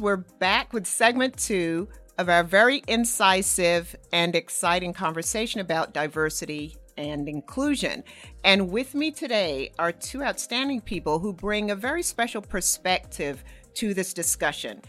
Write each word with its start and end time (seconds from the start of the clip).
We're 0.00 0.16
back 0.16 0.72
with 0.72 0.86
segment 0.86 1.36
two 1.36 1.86
of 2.16 2.30
our 2.30 2.42
very 2.42 2.82
incisive 2.88 3.94
and 4.14 4.34
exciting 4.34 4.94
conversation 4.94 5.60
about 5.60 5.92
diversity 5.92 6.74
and 6.96 7.28
inclusion. 7.28 8.04
And 8.42 8.70
with 8.70 8.94
me 8.94 9.10
today 9.10 9.72
are 9.78 9.92
two 9.92 10.22
outstanding 10.22 10.80
people 10.80 11.18
who 11.18 11.34
bring 11.34 11.70
a 11.70 11.76
very 11.76 12.02
special 12.02 12.40
perspective 12.40 13.44
to 13.74 13.92
this 13.92 14.14
discussion 14.14 14.80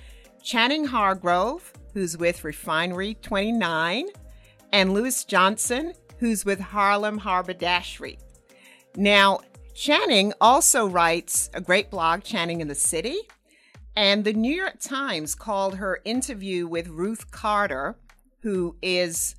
Channing 0.41 0.85
Hargrove, 0.85 1.73
who's 1.93 2.17
with 2.17 2.45
Refinery 2.45 3.15
29, 3.15 4.07
and 4.71 4.93
Lewis 4.93 5.25
Johnson, 5.25 5.91
who's 6.19 6.45
with 6.45 6.61
Harlem 6.61 7.17
Haberdashery. 7.17 8.17
Now, 8.95 9.41
Channing 9.73 10.31
also 10.39 10.87
writes 10.87 11.49
a 11.53 11.59
great 11.59 11.91
blog, 11.91 12.23
Channing 12.23 12.61
in 12.61 12.69
the 12.69 12.75
City. 12.75 13.19
And 13.95 14.23
the 14.23 14.33
New 14.33 14.53
York 14.53 14.79
Times 14.79 15.35
called 15.35 15.75
her 15.75 15.99
interview 16.05 16.65
with 16.65 16.87
Ruth 16.87 17.29
Carter, 17.31 17.97
who 18.41 18.75
is 18.81 19.35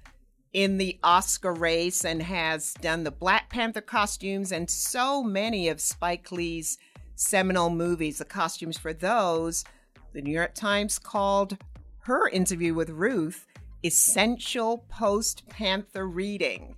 in 0.53 0.77
the 0.77 0.99
Oscar 1.03 1.55
race 1.55 2.05
and 2.05 2.23
has 2.23 2.75
done 2.75 3.05
the 3.05 3.11
Black 3.11 3.49
Panther 3.49 3.81
costumes 3.81 4.53
and 4.53 4.69
so 4.69 5.23
many 5.23 5.69
of 5.69 5.81
Spike 5.81 6.31
Lee's 6.31 6.77
seminal 7.15 7.71
movies, 7.71 8.19
the 8.19 8.25
costumes 8.25 8.77
for 8.77 8.93
those. 8.93 9.65
The 10.13 10.21
New 10.21 10.33
York 10.33 10.55
Times 10.55 10.99
called 10.99 11.57
her 12.01 12.29
interview 12.29 12.75
with 12.75 12.91
Ruth 12.91 13.47
essential 13.85 14.85
post 14.89 15.49
Panther 15.49 16.07
reading. 16.07 16.77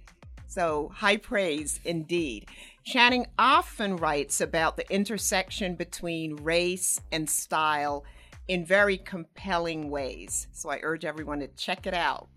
So, 0.54 0.92
high 0.94 1.16
praise 1.16 1.80
indeed. 1.84 2.46
Channing 2.84 3.26
often 3.36 3.96
writes 3.96 4.40
about 4.40 4.76
the 4.76 4.88
intersection 4.88 5.74
between 5.74 6.36
race 6.36 7.00
and 7.10 7.28
style 7.28 8.04
in 8.46 8.64
very 8.64 8.98
compelling 8.98 9.90
ways. 9.90 10.46
So, 10.52 10.70
I 10.70 10.78
urge 10.84 11.04
everyone 11.04 11.40
to 11.40 11.48
check 11.48 11.88
it 11.88 11.92
out. 11.92 12.28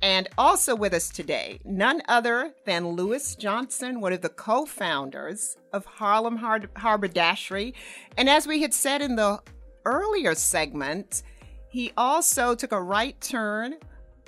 And 0.00 0.26
also 0.38 0.74
with 0.74 0.94
us 0.94 1.10
today, 1.10 1.60
none 1.66 2.00
other 2.08 2.54
than 2.64 2.92
Lewis 2.92 3.34
Johnson, 3.34 4.00
one 4.00 4.14
of 4.14 4.22
the 4.22 4.30
co 4.30 4.64
founders 4.64 5.58
of 5.74 5.84
Harlem 5.84 6.36
Har- 6.36 6.70
Haberdashery. 6.76 7.74
And 8.16 8.30
as 8.30 8.46
we 8.46 8.62
had 8.62 8.72
said 8.72 9.02
in 9.02 9.16
the 9.16 9.42
earlier 9.84 10.34
segment, 10.34 11.24
he 11.68 11.92
also 11.94 12.54
took 12.54 12.72
a 12.72 12.80
right 12.80 13.20
turn 13.20 13.74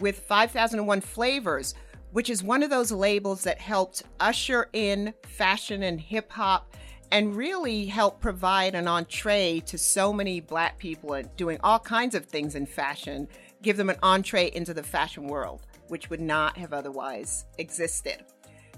with 0.01 0.19
5001 0.21 1.01
Flavors, 1.01 1.75
which 2.13 2.31
is 2.31 2.43
one 2.43 2.63
of 2.63 2.71
those 2.71 2.93
labels 2.93 3.43
that 3.45 3.59
helped 3.59 4.03
usher 4.19 4.69
in 4.73 5.15
fashion 5.23 5.83
and 5.83 6.01
hip 6.01 6.31
hop 6.31 6.75
and 7.13 7.37
really 7.37 7.87
help 7.87 8.21
provide 8.21 8.75
an 8.75 8.87
entree 8.87 9.61
to 9.67 9.77
so 9.77 10.13
many 10.13 10.41
black 10.41 10.79
people 10.79 11.21
doing 11.37 11.59
all 11.65 11.79
kinds 11.79 12.15
of 12.15 12.25
things 12.25 12.55
in 12.55 12.67
fashion, 12.67 13.27
give 13.63 13.77
them 13.77 13.91
an 13.91 13.97
entree 14.03 14.51
into 14.55 14.73
the 14.73 14.83
fashion 14.83 15.27
world, 15.27 15.67
which 15.89 16.09
would 16.11 16.21
not 16.21 16.57
have 16.57 16.73
otherwise 16.73 17.47
existed. 17.59 18.25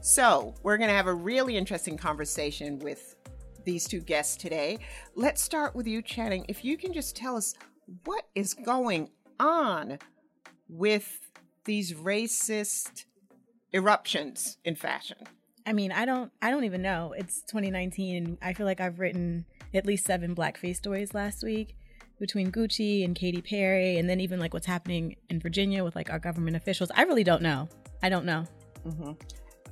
So, 0.00 0.54
we're 0.62 0.78
going 0.78 0.88
to 0.88 0.96
have 0.96 1.06
a 1.06 1.14
really 1.14 1.56
interesting 1.56 1.96
conversation 1.96 2.78
with 2.80 3.14
these 3.64 3.86
two 3.86 4.00
guests 4.00 4.36
today. 4.36 4.78
Let's 5.14 5.40
start 5.40 5.76
with 5.76 5.86
you, 5.86 6.02
Channing. 6.02 6.44
If 6.48 6.64
you 6.64 6.76
can 6.76 6.92
just 6.92 7.14
tell 7.14 7.36
us 7.36 7.54
what 8.04 8.24
is 8.34 8.54
going 8.54 9.10
on 9.38 9.98
with 10.68 11.20
these 11.64 11.92
racist 11.92 13.04
eruptions 13.72 14.58
in 14.64 14.76
fashion. 14.76 15.18
I 15.66 15.72
mean, 15.72 15.92
I 15.92 16.04
don't 16.04 16.32
I 16.40 16.50
don't 16.50 16.64
even 16.64 16.82
know. 16.82 17.14
It's 17.16 17.42
2019 17.42 18.16
and 18.16 18.38
I 18.42 18.52
feel 18.52 18.66
like 18.66 18.80
I've 18.80 18.98
written 18.98 19.46
at 19.74 19.86
least 19.86 20.04
seven 20.04 20.34
blackface 20.34 20.76
stories 20.76 21.14
last 21.14 21.42
week 21.42 21.76
between 22.18 22.52
Gucci 22.52 23.04
and 23.04 23.14
Katy 23.14 23.42
Perry 23.42 23.98
and 23.98 24.08
then 24.08 24.20
even 24.20 24.38
like 24.38 24.54
what's 24.54 24.66
happening 24.66 25.16
in 25.28 25.40
Virginia 25.40 25.84
with 25.84 25.96
like 25.96 26.10
our 26.10 26.18
government 26.18 26.56
officials. 26.56 26.90
I 26.94 27.02
really 27.02 27.24
don't 27.24 27.42
know. 27.42 27.68
I 28.02 28.08
don't 28.08 28.24
know. 28.24 28.44
Mm-hmm. 28.86 29.12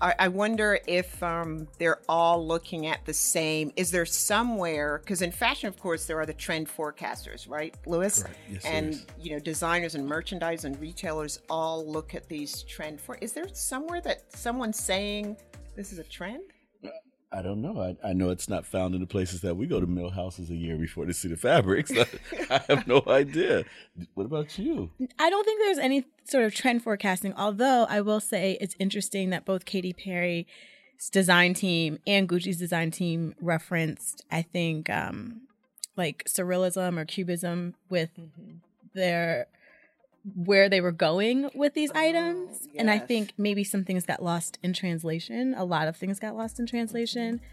I, 0.01 0.15
I 0.19 0.29
wonder 0.29 0.79
if 0.87 1.23
um, 1.23 1.69
they're 1.79 2.01
all 2.09 2.47
looking 2.47 2.87
at 2.87 3.05
the 3.05 3.13
same. 3.13 3.73
Is 3.77 3.91
there 3.91 4.07
somewhere? 4.07 4.99
Because 4.99 5.23
in 5.23 5.31
fashion, 5.31 5.69
of 5.69 5.79
course, 5.79 6.07
there 6.07 6.19
are 6.19 6.27
the 6.27 6.35
trend 6.35 6.69
forecasters, 6.69 7.49
right, 7.49 7.75
Lewis? 7.87 8.25
Yes, 8.51 8.65
and 8.65 9.05
you 9.19 9.33
know, 9.33 9.39
designers 9.39 9.95
and 9.95 10.07
merchandise 10.07 10.65
and 10.65 10.81
retailers 10.81 11.41
all 11.51 11.87
look 11.87 12.15
at 12.15 12.29
these 12.29 12.63
trend 12.63 13.01
for. 13.01 13.17
Is 13.21 13.33
there 13.33 13.49
somewhere 13.53 14.01
that 14.03 14.33
someone's 14.35 14.79
saying 14.79 15.37
this 15.77 15.93
is 15.93 15.99
a 15.99 16.05
trend? 16.05 16.43
I 17.33 17.43
don't 17.43 17.63
know. 17.63 17.81
I, 17.81 18.09
I 18.09 18.13
know 18.13 18.31
it's 18.31 18.49
not 18.49 18.67
found 18.67 18.95
in 18.95 19.01
the 19.01 19.07
places 19.07 19.41
that 19.43 19.57
we 19.57 19.67
go 19.67 19.79
to 19.79 19.87
mill 19.87 20.11
houses 20.11 20.51
a 20.51 20.57
year 20.57 20.77
before 20.77 21.07
to 21.07 21.15
see 21.15 21.29
the 21.29 21.37
fabrics. 21.37 21.93
I 22.51 22.61
have 22.67 22.89
no 22.89 23.05
idea. 23.07 23.65
What 24.15 24.25
about 24.25 24.59
you? 24.59 24.91
I 25.19 25.31
don't 25.31 25.45
think 25.45 25.61
there's 25.61 25.79
any 25.79 26.07
sort 26.25 26.45
of 26.45 26.55
trend 26.55 26.83
forecasting, 26.83 27.33
although 27.37 27.87
I 27.89 28.01
will 28.01 28.19
say 28.19 28.59
it's 28.61 28.75
interesting 28.81 29.31
that 29.31 29.45
both 29.45 29.65
Katy 29.65 29.93
Perry's 29.93 30.47
design 31.13 31.55
team 31.55 32.01
and 32.05 32.29
Gucci's 32.29 32.59
design 32.59 32.91
team 32.91 33.35
referenced, 33.41 34.25
I 34.31 34.43
think, 34.43 34.91
um, 34.91 35.43
like 35.97 36.25
surrealism 36.25 36.99
or 36.99 37.05
cubism 37.05 37.75
with 37.89 38.11
their 38.93 39.47
where 40.35 40.69
they 40.69 40.81
were 40.81 40.93
going 40.93 41.51
with 41.55 41.75
these 41.75 41.91
items. 41.93 42.61
Oh, 42.63 42.71
and 42.77 42.91
I 42.91 42.99
think 42.99 43.33
maybe 43.39 43.65
some 43.65 43.85
things 43.85 44.05
got 44.05 44.23
lost 44.23 44.59
in 44.63 44.73
translation. 44.73 45.55
A 45.57 45.65
lot 45.65 45.89
of 45.89 45.97
things 45.97 46.19
got 46.19 46.37
lost 46.37 46.61
in 46.61 46.67
translation. 46.67 47.37
Mm-hmm. 47.37 47.45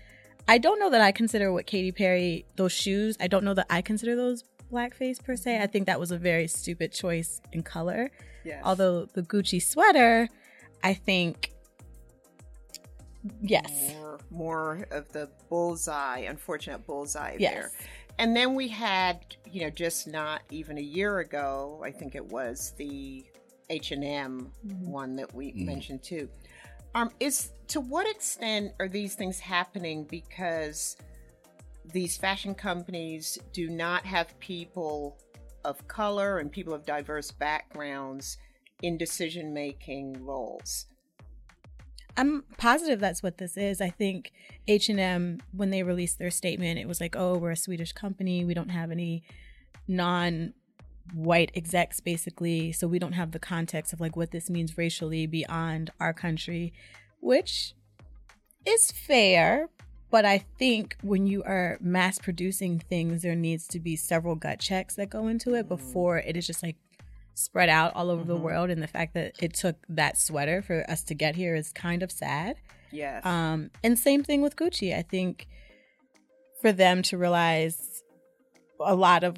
I 0.50 0.58
don't 0.58 0.80
know 0.80 0.90
that 0.90 1.02
I 1.02 1.12
consider 1.12 1.52
what 1.52 1.66
Katy 1.66 1.92
Perry, 1.92 2.46
those 2.56 2.72
shoes, 2.72 3.18
I 3.20 3.28
don't 3.28 3.44
know 3.44 3.54
that 3.54 3.68
I 3.70 3.82
consider 3.82 4.16
those 4.16 4.44
blackface 4.72 5.24
per 5.24 5.36
se. 5.36 5.56
I 5.56 5.60
mm-hmm. 5.60 5.72
think 5.72 5.86
that 5.88 6.00
was 6.00 6.12
a 6.12 6.18
very 6.18 6.48
stupid 6.48 6.92
choice 6.92 7.42
in 7.52 7.64
color. 7.64 8.12
Yes. 8.44 8.62
Although 8.64 9.06
the 9.14 9.24
Gucci 9.24 9.62
sweater, 9.62 10.30
I 10.84 10.94
think 10.94 11.52
Yes. 13.42 13.94
more, 14.00 14.20
more 14.30 14.88
of 14.92 15.12
the 15.12 15.30
bullseye, 15.50 16.20
unfortunate 16.20 16.86
bullseye 16.86 17.36
Yes. 17.40 17.54
there. 17.54 17.72
And 18.20 18.36
then 18.36 18.56
we 18.56 18.68
had, 18.68 19.36
you 19.52 19.62
know, 19.62 19.70
just 19.70 20.08
not 20.08 20.42
even 20.50 20.78
a 20.78 20.82
year 20.82 21.20
ago, 21.20 21.82
I 21.84 21.92
think 21.92 22.16
it 22.16 22.26
was 22.26 22.74
the 22.78 23.26
H 23.70 23.92
and 23.92 24.04
M 24.04 24.52
one 24.64 25.16
that 25.18 25.34
we 25.34 25.52
mentioned 25.54 26.02
too. 26.04 26.30
Um, 26.96 27.12
is 27.20 27.52
to 27.68 27.80
what 27.80 28.10
extent 28.10 28.74
are 28.80 28.88
these 28.88 29.14
things 29.14 29.40
happening 29.40 30.06
because 30.06 30.98
these 31.94 32.18
fashion 32.18 32.56
companies 32.56 33.38
do 33.54 33.70
not 33.70 34.06
have 34.06 34.38
people 34.40 35.18
of 35.64 35.88
color 35.88 36.40
and 36.40 36.52
people 36.52 36.74
of 36.74 36.86
diverse 36.86 37.32
backgrounds 37.32 38.38
in 38.82 38.98
decision 38.98 39.54
making 39.54 40.26
roles? 40.26 40.88
I'm 42.18 42.44
positive 42.58 43.00
that's 43.00 43.22
what 43.22 43.38
this 43.38 43.56
is. 43.56 43.80
I 43.80 43.90
think 43.90 44.32
H&M 44.68 45.40
when 45.52 45.70
they 45.70 45.84
released 45.84 46.18
their 46.18 46.32
statement, 46.32 46.80
it 46.80 46.88
was 46.88 47.00
like, 47.00 47.16
"Oh, 47.16 47.38
we're 47.38 47.52
a 47.52 47.56
Swedish 47.58 47.94
company. 47.94 48.44
We 48.44 48.54
don't 48.54 48.70
have 48.70 48.92
any 48.92 49.24
non 49.88 50.54
white 51.14 51.52
execs 51.56 52.00
basically, 52.00 52.72
so 52.72 52.88
we 52.88 53.00
don't 53.00 53.14
have 53.14 53.32
the 53.32 53.40
context 53.40 53.94
of 53.94 54.02
like 54.02 54.16
what 54.16 54.32
this 54.32 54.50
means 54.50 54.78
racially 54.78 55.28
beyond 55.28 55.92
our 56.00 56.14
country," 56.14 56.74
which 57.22 57.76
is 58.66 58.92
fair, 58.92 59.70
but 60.10 60.26
I 60.26 60.40
think 60.60 60.98
when 61.02 61.28
you 61.28 61.44
are 61.44 61.78
mass 61.82 62.18
producing 62.20 62.80
things, 62.80 63.22
there 63.22 63.36
needs 63.36 63.68
to 63.70 63.80
be 63.80 63.96
several 63.96 64.36
gut 64.36 64.60
checks 64.60 64.96
that 64.96 65.10
go 65.10 65.28
into 65.28 65.54
it 65.54 65.66
mm. 65.66 65.70
before 65.70 66.18
it 66.18 66.36
is 66.38 66.48
just 66.48 66.64
like 66.64 66.78
spread 67.38 67.70
out 67.70 67.96
all 67.96 68.10
over 68.10 68.24
the 68.24 68.36
world. 68.36 68.70
And 68.70 68.82
the 68.82 68.88
fact 68.88 69.14
that 69.14 69.36
it 69.42 69.54
took 69.54 69.76
that 69.90 70.18
sweater 70.18 70.62
for 70.62 70.90
us 70.90 71.04
to 71.06 71.14
get 71.14 71.36
here 71.36 71.56
is 71.56 71.72
kind 71.72 72.02
of 72.04 72.12
sad. 72.12 72.58
Yes. 72.92 73.26
Um, 73.26 73.70
and 73.84 73.98
same 73.98 74.24
thing 74.24 74.42
with 74.42 74.56
Gucci. 74.56 74.96
I 74.98 75.02
think 75.02 75.48
for 76.62 76.72
them 76.72 77.02
to 77.04 77.18
realize 77.18 78.04
a 78.80 78.96
lot 78.96 79.24
of 79.24 79.38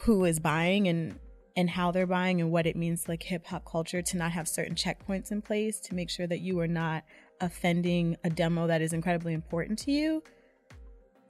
who 0.00 0.24
is 0.24 0.38
buying 0.40 0.86
and 0.88 1.18
and 1.56 1.70
how 1.70 1.90
they're 1.90 2.06
buying 2.06 2.40
and 2.40 2.52
what 2.52 2.66
it 2.66 2.76
means 2.76 3.08
like 3.08 3.22
hip 3.24 3.46
hop 3.46 3.64
culture 3.64 4.00
to 4.00 4.16
not 4.16 4.30
have 4.30 4.46
certain 4.46 4.76
checkpoints 4.76 5.32
in 5.32 5.42
place 5.42 5.80
to 5.80 5.94
make 5.94 6.08
sure 6.08 6.26
that 6.26 6.38
you 6.38 6.60
are 6.60 6.68
not 6.68 7.02
offending 7.40 8.16
a 8.22 8.30
demo 8.30 8.68
that 8.68 8.80
is 8.80 8.92
incredibly 8.92 9.32
important 9.34 9.76
to 9.80 9.90
you. 9.90 10.22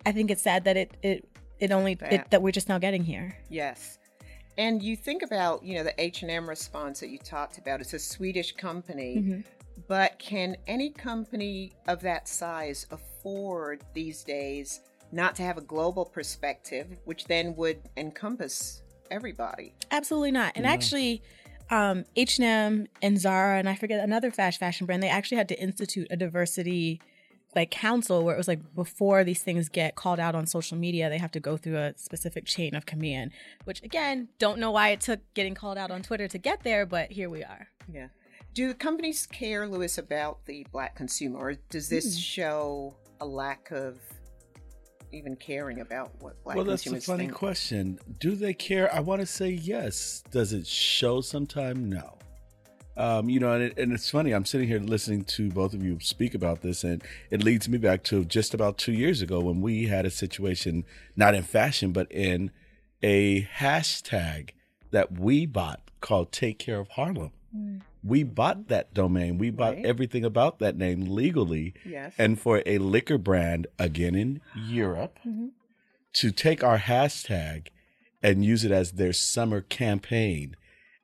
I 0.04 0.12
think 0.12 0.31
it's 0.31 0.42
sad 0.42 0.64
that 0.64 0.76
it 0.76 0.96
it 1.02 1.28
it 1.60 1.70
only 1.72 1.94
That- 1.94 2.12
it, 2.12 2.31
that 2.31 2.42
we're 2.42 2.52
just 2.52 2.69
now 2.69 2.78
getting 2.78 3.04
here. 3.04 3.36
Yes. 3.48 3.98
And 4.58 4.82
you 4.82 4.96
think 4.96 5.22
about, 5.22 5.64
you 5.64 5.76
know, 5.76 5.84
the 5.84 5.94
H&M 6.02 6.49
response 6.49 6.99
that 6.99 7.10
you 7.10 7.19
talked 7.19 7.58
about. 7.58 7.81
It's 7.81 7.94
a 7.94 7.99
Swedish 7.99 8.52
company, 8.56 9.44
but 9.87 10.19
can 10.19 10.56
any 10.66 10.90
company 10.90 11.72
of 11.87 12.00
that 12.00 12.26
size 12.26 12.84
afford 12.90 13.84
these 13.94 14.25
days 14.25 14.81
not 15.12 15.37
to 15.37 15.43
have 15.43 15.56
a 15.58 15.60
global 15.62 16.05
perspective, 16.05 16.88
which 17.05 17.25
then 17.26 17.55
would 17.55 17.81
encompass 17.96 18.82
everybody? 19.12 19.75
Absolutely 19.93 20.32
not. 20.32 20.52
And 20.56 20.66
actually, 20.66 21.22
um, 21.70 22.05
H&M 22.16 22.88
and 23.00 23.19
Zara 23.19 23.58
and 23.58 23.69
I 23.69 23.76
forget 23.76 24.02
another 24.02 24.32
fast 24.32 24.58
fashion 24.58 24.87
brand, 24.87 25.05
they 25.05 25.08
actually 25.08 25.38
had 25.38 25.49
to 25.50 25.60
institute 25.60 26.08
a 26.10 26.16
diversity 26.16 27.00
like 27.54 27.70
council 27.70 28.24
where 28.24 28.34
it 28.34 28.38
was 28.38 28.48
like 28.48 28.74
before 28.74 29.24
these 29.24 29.42
things 29.42 29.68
get 29.68 29.94
called 29.94 30.20
out 30.20 30.34
on 30.34 30.46
social 30.46 30.76
media, 30.76 31.08
they 31.08 31.18
have 31.18 31.32
to 31.32 31.40
go 31.40 31.56
through 31.56 31.78
a 31.78 31.94
specific 31.96 32.44
chain 32.44 32.74
of 32.74 32.86
command. 32.86 33.32
Which 33.64 33.82
again, 33.82 34.28
don't 34.38 34.58
know 34.58 34.70
why 34.70 34.90
it 34.90 35.00
took 35.00 35.20
getting 35.34 35.54
called 35.54 35.78
out 35.78 35.90
on 35.90 36.02
Twitter 36.02 36.28
to 36.28 36.38
get 36.38 36.62
there, 36.62 36.86
but 36.86 37.10
here 37.10 37.30
we 37.30 37.42
are. 37.42 37.68
Yeah. 37.92 38.08
Do 38.54 38.74
companies 38.74 39.26
care, 39.26 39.68
Lewis, 39.68 39.98
about 39.98 40.44
the 40.46 40.66
black 40.72 40.94
consumer, 40.94 41.38
or 41.38 41.54
does 41.70 41.88
this 41.88 42.14
hmm. 42.14 42.18
show 42.18 42.96
a 43.20 43.26
lack 43.26 43.70
of 43.70 43.98
even 45.12 45.36
caring 45.36 45.80
about 45.80 46.10
what 46.20 46.42
black 46.44 46.56
consumers 46.56 46.56
are? 46.56 46.56
well, 46.56 46.64
that's 46.64 46.86
a 46.86 47.00
funny 47.00 47.24
think? 47.24 47.34
question. 47.34 47.98
Do 48.18 48.34
they 48.34 48.54
care? 48.54 48.92
I 48.94 49.00
want 49.00 49.20
to 49.20 49.26
say 49.26 49.50
yes. 49.50 50.22
Does 50.30 50.52
it 50.52 50.66
show 50.66 51.20
sometime? 51.20 51.88
No. 51.88 52.18
Um, 52.98 53.28
you 53.30 53.38
know, 53.38 53.52
and, 53.52 53.62
it, 53.62 53.78
and 53.78 53.92
it's 53.92 54.10
funny. 54.10 54.32
I'm 54.32 54.44
sitting 54.44 54.66
here 54.66 54.80
listening 54.80 55.22
to 55.24 55.50
both 55.50 55.72
of 55.72 55.84
you 55.84 55.98
speak 56.00 56.34
about 56.34 56.62
this, 56.62 56.82
and 56.82 57.00
it 57.30 57.44
leads 57.44 57.68
me 57.68 57.78
back 57.78 58.02
to 58.04 58.24
just 58.24 58.52
about 58.54 58.76
two 58.76 58.92
years 58.92 59.22
ago 59.22 59.38
when 59.40 59.60
we 59.60 59.86
had 59.86 60.04
a 60.04 60.10
situation, 60.10 60.84
not 61.14 61.34
in 61.34 61.44
fashion, 61.44 61.92
but 61.92 62.10
in 62.10 62.50
a 63.00 63.42
hashtag 63.58 64.50
that 64.90 65.12
we 65.18 65.46
bought 65.46 65.80
called 66.00 66.32
"Take 66.32 66.58
Care 66.58 66.80
of 66.80 66.88
Harlem." 66.88 67.30
We 68.02 68.22
bought 68.24 68.68
that 68.68 68.94
domain. 68.94 69.38
We 69.38 69.50
bought 69.50 69.74
Right. 69.76 69.86
everything 69.86 70.24
about 70.24 70.58
that 70.60 70.76
name 70.76 71.02
legally. 71.02 71.74
Yes. 71.84 72.14
And 72.18 72.38
for 72.38 72.62
a 72.66 72.78
liquor 72.78 73.18
brand, 73.18 73.66
again 73.78 74.14
in 74.14 74.40
Europe, 74.56 75.18
to 76.14 76.30
take 76.30 76.62
our 76.64 76.78
hashtag 76.78 77.68
and 78.22 78.44
use 78.44 78.64
it 78.64 78.72
as 78.72 78.92
their 78.92 79.12
summer 79.12 79.60
campaign 79.60 80.56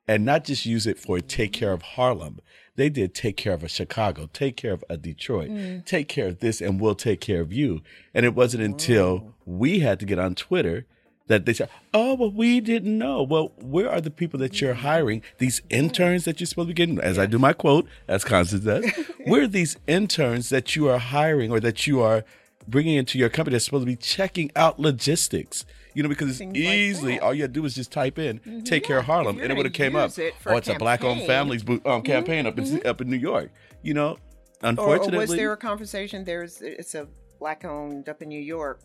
and 0.07 0.25
not 0.25 0.43
just 0.43 0.65
use 0.65 0.85
it 0.85 0.99
for 0.99 1.19
take 1.19 1.53
care 1.53 1.71
of 1.71 1.81
Harlem. 1.81 2.39
They 2.75 2.89
did 2.89 3.13
take 3.13 3.37
care 3.37 3.53
of 3.53 3.63
a 3.63 3.69
Chicago, 3.69 4.29
take 4.33 4.57
care 4.57 4.73
of 4.73 4.83
a 4.89 4.97
Detroit, 4.97 5.49
mm. 5.49 5.85
take 5.85 6.09
care 6.09 6.27
of 6.27 6.39
this, 6.39 6.59
and 6.59 6.79
we'll 6.79 6.95
take 6.95 7.21
care 7.21 7.41
of 7.41 7.53
you. 7.53 7.81
And 8.13 8.25
it 8.25 8.35
wasn't 8.35 8.63
until 8.63 9.33
we 9.45 9.79
had 9.79 9.99
to 10.01 10.05
get 10.05 10.19
on 10.19 10.35
Twitter 10.35 10.85
that 11.27 11.45
they 11.45 11.53
said, 11.53 11.69
Oh, 11.93 12.15
well, 12.15 12.31
we 12.31 12.59
didn't 12.59 12.97
know. 12.97 13.23
Well, 13.23 13.53
where 13.57 13.89
are 13.89 14.01
the 14.01 14.11
people 14.11 14.39
that 14.39 14.61
you're 14.61 14.75
hiring? 14.75 15.21
These 15.37 15.61
interns 15.69 16.25
that 16.25 16.39
you're 16.39 16.47
supposed 16.47 16.67
to 16.67 16.73
be 16.73 16.77
getting, 16.77 16.99
as 16.99 17.17
I 17.17 17.25
do 17.25 17.39
my 17.39 17.53
quote, 17.53 17.87
as 18.07 18.23
Constance 18.23 18.63
does, 18.63 18.85
where 19.25 19.43
are 19.43 19.47
these 19.47 19.77
interns 19.87 20.49
that 20.49 20.75
you 20.75 20.87
are 20.89 20.99
hiring 20.99 21.51
or 21.51 21.59
that 21.61 21.87
you 21.87 22.01
are 22.01 22.23
bringing 22.67 22.95
into 22.95 23.17
your 23.17 23.29
company 23.29 23.53
that's 23.53 23.65
supposed 23.65 23.83
to 23.83 23.91
be 23.91 23.95
checking 23.95 24.51
out 24.55 24.79
logistics? 24.79 25.65
You 25.95 26.03
know, 26.03 26.09
because 26.09 26.29
it's 26.29 26.39
like 26.41 26.55
easily 26.55 27.13
that. 27.13 27.23
all 27.23 27.33
you 27.33 27.41
had 27.41 27.53
to 27.53 27.59
do 27.59 27.65
is 27.65 27.73
just 27.73 27.91
type 27.91 28.19
in 28.19 28.63
"take 28.63 28.83
care 28.83 28.99
of 28.99 29.05
Harlem" 29.05 29.39
and 29.39 29.51
it 29.51 29.55
would 29.55 29.65
have 29.65 29.73
came 29.73 29.95
up. 29.95 30.15
it 30.19 30.35
oh, 30.45 30.51
a 30.51 30.57
it's 30.57 30.67
a 30.67 30.75
black-owned 30.75 31.19
campaign. 31.21 31.27
families 31.27 31.63
um, 31.85 32.01
campaign 32.03 32.45
up 32.45 32.59
in 32.59 32.85
up 32.85 33.01
in 33.01 33.09
New 33.09 33.15
York. 33.17 33.49
You 33.81 33.93
know, 33.95 34.17
unfortunately, 34.61 35.17
or 35.17 35.21
was 35.21 35.29
there 35.31 35.53
a 35.53 35.57
conversation? 35.57 36.23
There's 36.25 36.61
it's 36.61 36.93
a 36.95 37.07
black 37.39 37.65
owned 37.65 38.09
up 38.09 38.21
in 38.21 38.29
New 38.29 38.41
York. 38.41 38.81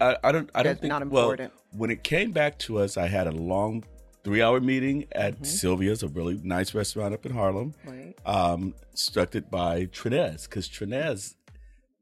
I, 0.00 0.16
I 0.24 0.32
don't. 0.32 0.50
I 0.54 0.62
don't 0.62 0.70
That's 0.72 0.80
think. 0.80 0.88
not 0.90 1.06
well, 1.08 1.30
important. 1.30 1.52
when 1.70 1.90
it 1.90 2.02
came 2.02 2.32
back 2.32 2.58
to 2.60 2.78
us, 2.78 2.96
I 2.96 3.06
had 3.06 3.26
a 3.28 3.32
long 3.32 3.84
three-hour 4.24 4.60
meeting 4.60 5.06
at 5.12 5.34
Mm-hmm. 5.34 5.44
Sylvia's, 5.44 6.02
a 6.02 6.08
really 6.08 6.40
nice 6.42 6.74
restaurant 6.74 7.12
up 7.14 7.26
in 7.26 7.32
Harlem, 7.32 7.74
Right. 7.84 8.14
um, 8.26 8.74
instructed 8.92 9.50
by 9.50 9.86
Trinez, 9.86 10.44
because 10.44 10.68
Trinez 10.68 11.34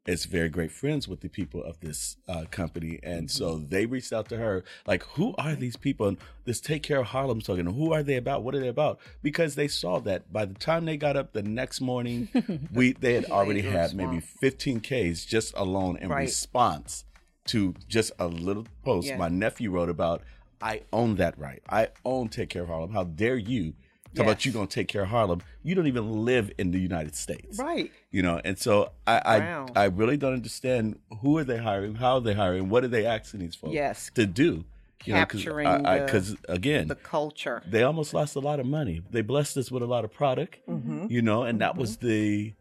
is 0.06 0.24
very 0.24 0.48
great 0.48 0.72
friends 0.72 1.06
with 1.06 1.20
the 1.20 1.28
people 1.28 1.62
of 1.62 1.78
this 1.80 2.16
uh, 2.26 2.44
company, 2.50 2.98
and 3.02 3.30
so 3.30 3.54
Mm-hmm. 3.56 3.68
they 3.68 3.86
reached 3.86 4.12
out 4.12 4.28
to 4.30 4.38
her, 4.38 4.64
like, 4.86 5.02
"Who 5.14 5.34
are 5.36 5.54
these 5.54 5.76
people? 5.76 6.08
And 6.08 6.16
this 6.44 6.60
Take 6.60 6.82
Care 6.82 7.00
of 7.00 7.06
Harlem 7.08 7.40
talking? 7.40 7.66
Who 7.66 7.92
are 7.92 8.02
they 8.02 8.16
about? 8.16 8.42
What 8.42 8.54
are 8.54 8.60
they 8.60 8.68
about?" 8.68 8.98
Because 9.22 9.54
they 9.56 9.68
saw 9.68 9.98
that 10.00 10.32
by 10.32 10.46
the 10.46 10.54
time 10.54 10.84
they 10.86 10.96
got 10.96 11.16
up 11.16 11.32
the 11.32 11.42
next 11.42 11.80
morning, 11.80 12.28
we 12.72 12.92
they 12.92 13.12
had 13.14 13.26
already 13.26 13.60
had 13.62 13.94
maybe 13.94 14.20
15 14.20 14.80
Ks 14.80 15.24
just 15.26 15.52
alone 15.56 15.98
in 15.98 16.08
Right. 16.08 16.20
response 16.22 17.04
to 17.46 17.74
just 17.88 18.12
a 18.18 18.26
little 18.26 18.66
post 18.84 19.08
Yeah. 19.08 19.16
my 19.18 19.28
nephew 19.28 19.70
wrote 19.70 19.88
about 19.90 20.22
I 20.62 20.82
own 20.92 21.16
that 21.16 21.38
right. 21.38 21.62
I 21.68 21.88
own 22.04 22.28
Take 22.28 22.50
Care 22.50 22.62
of 22.62 22.68
Harlem. 22.68 22.92
How 22.92 23.04
dare 23.04 23.36
you 23.36 23.74
talk 24.14 24.24
about 24.24 24.36
Yes. 24.38 24.46
you 24.46 24.52
gonna 24.52 24.66
take 24.66 24.88
care 24.88 25.02
of 25.02 25.08
Harlem? 25.08 25.40
You 25.62 25.74
don't 25.74 25.86
even 25.86 26.24
live 26.24 26.50
in 26.58 26.70
the 26.70 26.78
United 26.80 27.14
States. 27.14 27.58
Right. 27.58 27.90
You 28.10 28.22
know, 28.22 28.40
and 28.44 28.58
so 28.58 28.92
I 29.06 29.38
Wow. 29.40 29.66
I, 29.76 29.82
I 29.82 29.84
really 29.86 30.16
don't 30.16 30.32
understand 30.32 30.98
who 31.20 31.38
are 31.38 31.44
they 31.44 31.58
hiring, 31.58 31.96
how 31.96 32.14
are 32.14 32.20
they 32.20 32.34
hiring, 32.34 32.68
what 32.70 32.84
are 32.84 32.88
they 32.88 33.06
asking 33.06 33.40
these 33.40 33.54
folks 33.54 33.74
Yes. 33.74 34.10
to 34.14 34.26
do? 34.26 34.64
You 35.06 35.14
Capturing 35.14 35.66
know, 35.82 36.04
because 36.04 36.36
again, 36.46 36.88
The 36.88 36.94
culture. 36.94 37.62
they 37.66 37.82
almost 37.84 38.12
lost 38.12 38.36
a 38.36 38.40
lot 38.40 38.60
of 38.60 38.66
money. 38.66 39.00
They 39.10 39.22
blessed 39.22 39.56
us 39.56 39.70
with 39.70 39.82
a 39.82 39.86
lot 39.86 40.04
of 40.04 40.12
product, 40.12 40.58
Mm-hmm. 40.68 41.06
you 41.08 41.22
know, 41.22 41.42
and 41.44 41.58
that 41.62 41.74
was 41.76 41.96
the 41.96 42.52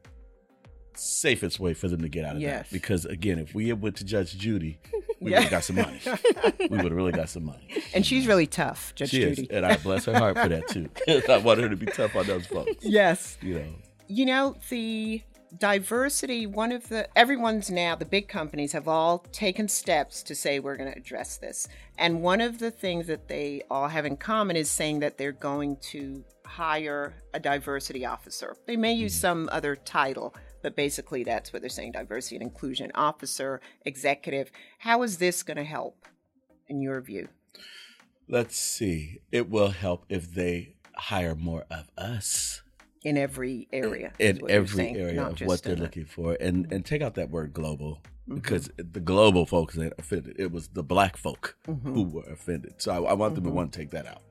safest 1.00 1.60
way 1.60 1.74
for 1.74 1.88
them 1.88 2.02
to 2.02 2.10
get 2.10 2.26
out 2.26 2.36
of 2.36 2.42
Yes. 2.42 2.68
that. 2.70 2.74
Because 2.74 3.06
again, 3.06 3.40
if 3.40 3.54
we 3.56 3.70
had 3.70 3.82
went 3.82 3.96
to 3.98 4.04
Judge 4.04 4.38
Judy, 4.38 4.80
we 5.20 5.32
Yeah. 5.32 5.38
would 5.38 5.44
have 5.44 5.52
got 5.52 5.64
some 5.64 5.76
money. 5.78 6.00
we 6.60 6.68
would 6.70 6.86
have 6.86 6.92
really 6.92 7.12
got 7.12 7.30
some 7.30 7.46
money. 7.46 7.68
And 7.94 8.06
she's 8.06 8.28
really 8.28 8.48
tough, 8.48 8.94
Judge 8.96 9.10
She 9.10 9.24
is, 9.24 9.38
Judy. 9.38 9.52
and 9.52 9.66
I 9.66 9.78
bless 9.78 10.06
her 10.06 10.14
heart 10.18 10.38
for 10.38 10.50
that 10.50 10.68
too. 10.68 10.90
I 11.32 11.38
want 11.38 11.60
her 11.62 11.70
to 11.70 11.76
be 11.76 11.86
tough 11.88 12.16
on 12.16 12.28
those 12.28 12.46
folks. 12.46 12.84
Yes. 12.86 13.38
You 13.42 13.56
know, 13.60 13.66
You 14.08 14.26
know, 14.26 14.56
the 14.70 15.24
diversity, 15.58 16.46
one 16.46 16.72
of 16.72 16.90
the, 16.90 17.08
everyone's 17.18 17.70
now, 17.72 17.96
the 17.96 18.06
big 18.06 18.28
companies 18.28 18.72
have 18.74 18.88
all 18.88 19.20
taken 19.32 19.68
steps 19.68 20.22
to 20.24 20.36
say 20.36 20.60
we're 20.60 20.78
going 20.78 20.92
to 20.92 20.98
address 20.98 21.38
this. 21.38 21.68
And 21.98 22.22
one 22.22 22.40
of 22.42 22.60
the 22.60 22.72
things 22.72 23.08
that 23.08 23.28
they 23.28 23.64
all 23.70 23.88
have 23.88 24.06
in 24.06 24.18
common 24.18 24.56
is 24.56 24.70
saying 24.70 25.00
that 25.00 25.18
they're 25.18 25.32
going 25.32 25.78
to 25.92 26.24
hire 26.46 27.14
a 27.34 27.40
diversity 27.40 28.06
officer. 28.06 28.56
They 28.66 28.76
may 28.78 28.94
use 28.94 29.14
mm-hmm. 29.14 29.22
some 29.22 29.50
other 29.52 29.76
title, 29.76 30.34
but 30.62 30.76
basically 30.76 31.24
that's 31.24 31.52
what 31.54 31.62
they're 31.62 31.70
saying 31.70 31.94
diversity 31.94 32.36
and 32.36 32.44
inclusion 32.44 32.92
officer, 32.96 33.62
executive. 33.86 34.52
How 34.80 35.04
is 35.04 35.18
this 35.18 35.44
going 35.44 35.58
to 35.58 35.64
help, 35.64 36.06
in 36.68 36.82
your 36.82 37.02
view? 37.02 37.28
let's 38.32 38.58
see. 38.58 39.20
It 39.32 39.50
will 39.50 39.70
help 39.70 40.06
if 40.08 40.32
they 40.34 40.76
hire 40.96 41.34
more 41.36 41.66
of 41.72 41.90
us. 41.98 42.62
in 43.04 43.18
every 43.18 43.68
area. 43.74 44.12
in 44.20 44.40
every 44.50 44.68
saying, 44.78 44.98
area 44.98 45.24
of 45.26 45.40
what 45.42 45.64
they're 45.64 45.76
looking 45.76 46.06
for, 46.06 46.38
and 46.40 46.72
and 46.72 46.86
take 46.86 47.02
out 47.02 47.16
that 47.16 47.30
word 47.30 47.54
global 47.54 48.02
Mm-hmm. 48.28 48.36
because 48.42 48.70
the 48.78 49.00
global 49.00 49.48
folks 49.48 49.76
ain't 49.80 49.94
offended. 49.98 50.36
It 50.38 50.52
was 50.52 50.68
the 50.68 50.84
black 50.84 51.18
folk 51.18 51.56
Mm-hmm. 51.68 51.94
who 51.94 52.04
were 52.04 52.30
offended. 52.32 52.74
So 52.78 52.92
I, 52.92 53.10
I 53.12 53.14
want 53.14 53.34
them 53.34 53.46
to 53.46 53.50
want 53.50 53.74
to 53.74 53.80
take 53.80 53.90
that 53.92 54.06
out. 54.06 54.22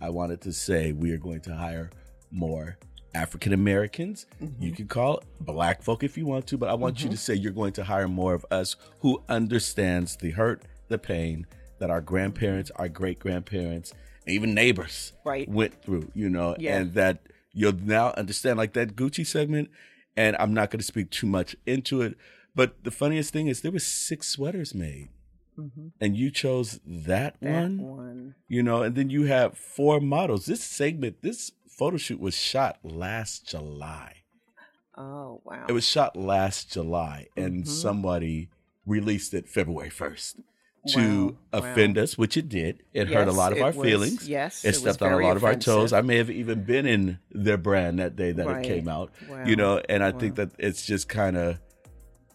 I 0.00 0.10
wanted 0.10 0.40
to 0.42 0.52
say 0.52 0.90
we 0.90 1.12
are 1.12 1.16
going 1.18 1.42
to 1.42 1.54
hire 1.54 1.90
more 2.32 2.76
African 3.14 3.52
Americans. 3.52 4.26
Mm-hmm. 4.42 4.62
You 4.62 4.72
can 4.72 4.88
call 4.88 5.18
it 5.18 5.24
black 5.40 5.82
folk 5.82 6.02
if 6.02 6.16
you 6.18 6.26
want 6.26 6.46
to, 6.48 6.58
but 6.58 6.68
I 6.68 6.74
want 6.74 7.02
you 7.02 7.10
to 7.10 7.16
say 7.16 7.34
you're 7.34 7.52
going 7.52 7.72
to 7.74 7.84
hire 7.84 8.08
more 8.08 8.34
of 8.34 8.44
us 8.50 8.76
who 9.00 9.22
understands 9.28 10.16
the 10.16 10.30
hurt, 10.32 10.62
the 10.88 10.98
pain 10.98 11.46
that 11.78 11.90
our 11.90 12.00
grandparents, 12.00 12.70
our 12.76 12.88
great 12.88 13.18
grandparents, 13.18 13.92
even 14.26 14.54
neighbors 14.54 15.12
Right. 15.24 15.48
went 15.48 15.82
through, 15.82 16.10
you 16.14 16.28
know, 16.28 16.56
Yeah. 16.58 16.78
and 16.78 16.94
that 16.94 17.20
you'll 17.52 17.72
now 17.72 18.12
understand 18.16 18.58
like 18.58 18.72
that 18.74 18.96
Gucci 18.96 19.26
segment. 19.26 19.70
And 20.16 20.34
I'm 20.38 20.54
not 20.54 20.70
going 20.70 20.80
to 20.80 20.84
speak 20.86 21.10
too 21.10 21.26
much 21.26 21.54
into 21.66 22.00
it, 22.02 22.16
but 22.54 22.82
the 22.84 22.90
funniest 22.90 23.32
thing 23.32 23.48
is 23.48 23.60
there 23.60 23.70
was 23.72 23.86
six 23.86 24.28
sweaters 24.28 24.74
made, 24.74 25.10
and 26.00 26.16
you 26.16 26.30
chose 26.30 26.80
that, 26.86 27.40
Mm-hmm. 27.40 27.46
that 27.46 27.82
one, 27.84 27.96
one. 27.96 28.34
you 28.48 28.62
know, 28.62 28.82
and 28.82 28.94
then 28.96 29.10
you 29.10 29.24
have 29.24 29.56
four 29.58 30.00
models. 30.00 30.46
This 30.46 30.62
segment, 30.64 31.20
this 31.22 31.52
photo 31.76 31.96
shoot 31.96 32.20
was 32.20 32.34
shot 32.34 32.78
last 32.82 33.46
July. 33.48 34.14
Oh 34.96 35.40
wow! 35.44 35.66
It 35.68 35.72
was 35.72 35.86
shot 35.86 36.16
last 36.16 36.72
July, 36.72 37.26
and 37.36 37.64
Mhm. 37.64 37.68
somebody 37.68 38.48
released 38.86 39.34
it 39.34 39.48
February 39.48 39.90
1st 39.90 40.36
to 40.88 41.36
Wow, 41.52 41.58
offend 41.60 41.96
wow. 41.96 42.04
us, 42.04 42.16
which 42.16 42.36
it 42.36 42.48
did. 42.48 42.82
It 42.94 43.08
hurt 43.08 43.28
a 43.28 43.32
lot 43.32 43.52
of 43.52 43.60
our 43.60 43.72
was- 43.72 43.84
feelings. 43.86 44.28
yes, 44.28 44.64
it 44.64 44.68
it 44.70 44.72
stepped 44.74 45.02
on 45.02 45.12
a 45.12 45.18
lot 45.18 45.36
of 45.36 45.44
our 45.44 45.56
toes. 45.56 45.92
I 45.92 46.00
may 46.00 46.16
have 46.16 46.30
even 46.30 46.62
been 46.64 46.86
in 46.86 47.18
their 47.30 47.58
brand 47.58 47.98
that 47.98 48.16
day 48.16 48.32
that 48.32 48.46
Right. 48.46 48.64
it 48.64 48.68
came 48.68 48.88
out. 48.88 49.10
Wow. 49.28 49.44
You 49.44 49.56
know, 49.56 49.82
and 49.88 50.02
I 50.02 50.12
think 50.12 50.36
that 50.36 50.52
it's 50.58 50.86
just 50.86 51.08
kind 51.08 51.36
of 51.36 51.58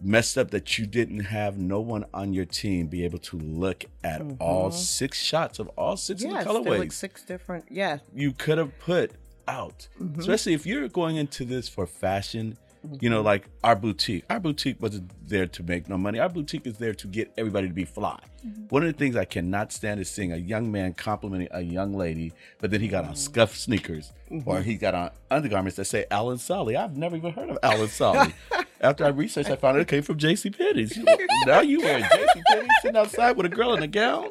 messed 0.03 0.38
up 0.38 0.51
that 0.51 0.77
you 0.77 0.86
didn't 0.86 1.19
have 1.21 1.57
no 1.57 1.79
one 1.79 2.03
on 2.13 2.33
your 2.33 2.43
team 2.45 2.88
be 2.88 3.05
able 3.05 3.19
to 3.19 3.38
look 3.39 3.86
at 4.03 4.21
all 4.39 4.69
six 4.71 5.19
shots 5.19 5.57
of 5.60 5.67
all 5.77 5.95
six 5.95 6.21
Mm-hmm. 6.24 6.31
yes, 6.33 6.45
of 6.48 6.63
the 6.63 6.69
colorways 6.71 6.91
six 6.93 7.24
different. 7.24 7.65
Yeah, 7.71 8.00
you 8.13 8.33
could 8.33 8.57
have 8.57 8.77
put 8.79 9.12
out, 9.48 9.88
Mm-hmm. 10.00 10.19
especially 10.19 10.53
if 10.53 10.65
you're 10.65 10.88
going 10.88 11.15
into 11.17 11.45
this 11.45 11.67
for 11.67 11.86
fashion. 11.86 12.57
You 13.00 13.12
know, 13.12 13.17
mm-hmm. 13.17 13.27
like 13.27 13.48
our 13.63 13.75
boutique. 13.75 14.24
Our 14.27 14.39
boutique 14.39 14.81
wasn't 14.81 15.12
there 15.29 15.45
to 15.45 15.62
make 15.62 15.88
no 15.88 16.00
money. 16.00 16.17
Our 16.17 16.29
boutique 16.29 16.65
is 16.65 16.79
there 16.79 16.95
to 16.95 17.07
get 17.07 17.31
everybody 17.38 17.67
to 17.67 17.74
be 17.75 17.86
fly. 17.86 18.19
Mm-hmm. 18.43 18.63
One 18.69 18.81
of 18.81 18.91
the 18.91 18.98
things 18.98 19.15
I 19.15 19.25
cannot 19.25 19.71
stand 19.71 20.00
is 20.00 20.10
seeing 20.10 20.33
a 20.33 20.38
young 20.38 20.71
man 20.71 20.95
complimenting 20.95 21.50
a 21.51 21.62
young 21.62 21.93
lady, 21.93 22.33
but 22.60 22.71
then 22.71 22.81
he 22.81 22.88
got 22.88 23.03
on 23.03 23.12
mm-hmm. 23.12 23.17
scuffed 23.17 23.55
sneakers 23.55 24.12
or 24.45 24.62
he 24.62 24.75
got 24.75 24.95
on 24.95 25.12
undergarments 25.29 25.75
that 25.77 25.86
say 25.86 26.05
Allen 26.10 26.38
Solly. 26.38 26.75
I've 26.75 26.98
never 26.98 27.15
even 27.15 27.33
heard 27.33 27.50
of 27.50 27.60
Allen 27.62 27.89
Solly. 27.89 28.33
After 28.81 29.05
I 29.05 29.10
researched, 29.10 29.50
I 29.50 29.55
found 29.57 29.77
out 29.77 29.81
it 29.81 29.88
came 29.88 30.01
from 30.01 30.17
J.C. 30.17 30.50
Penney's. 30.50 30.98
Now 31.45 31.62
you 31.62 31.81
wearing 31.81 32.03
J.C. 32.03 32.41
Penney's 32.48 32.69
sitting 32.81 32.98
outside 32.98 33.36
with 33.36 33.45
a 33.45 33.50
girl 33.50 33.74
in 33.74 33.81
a 33.81 33.88
gown, 33.88 34.29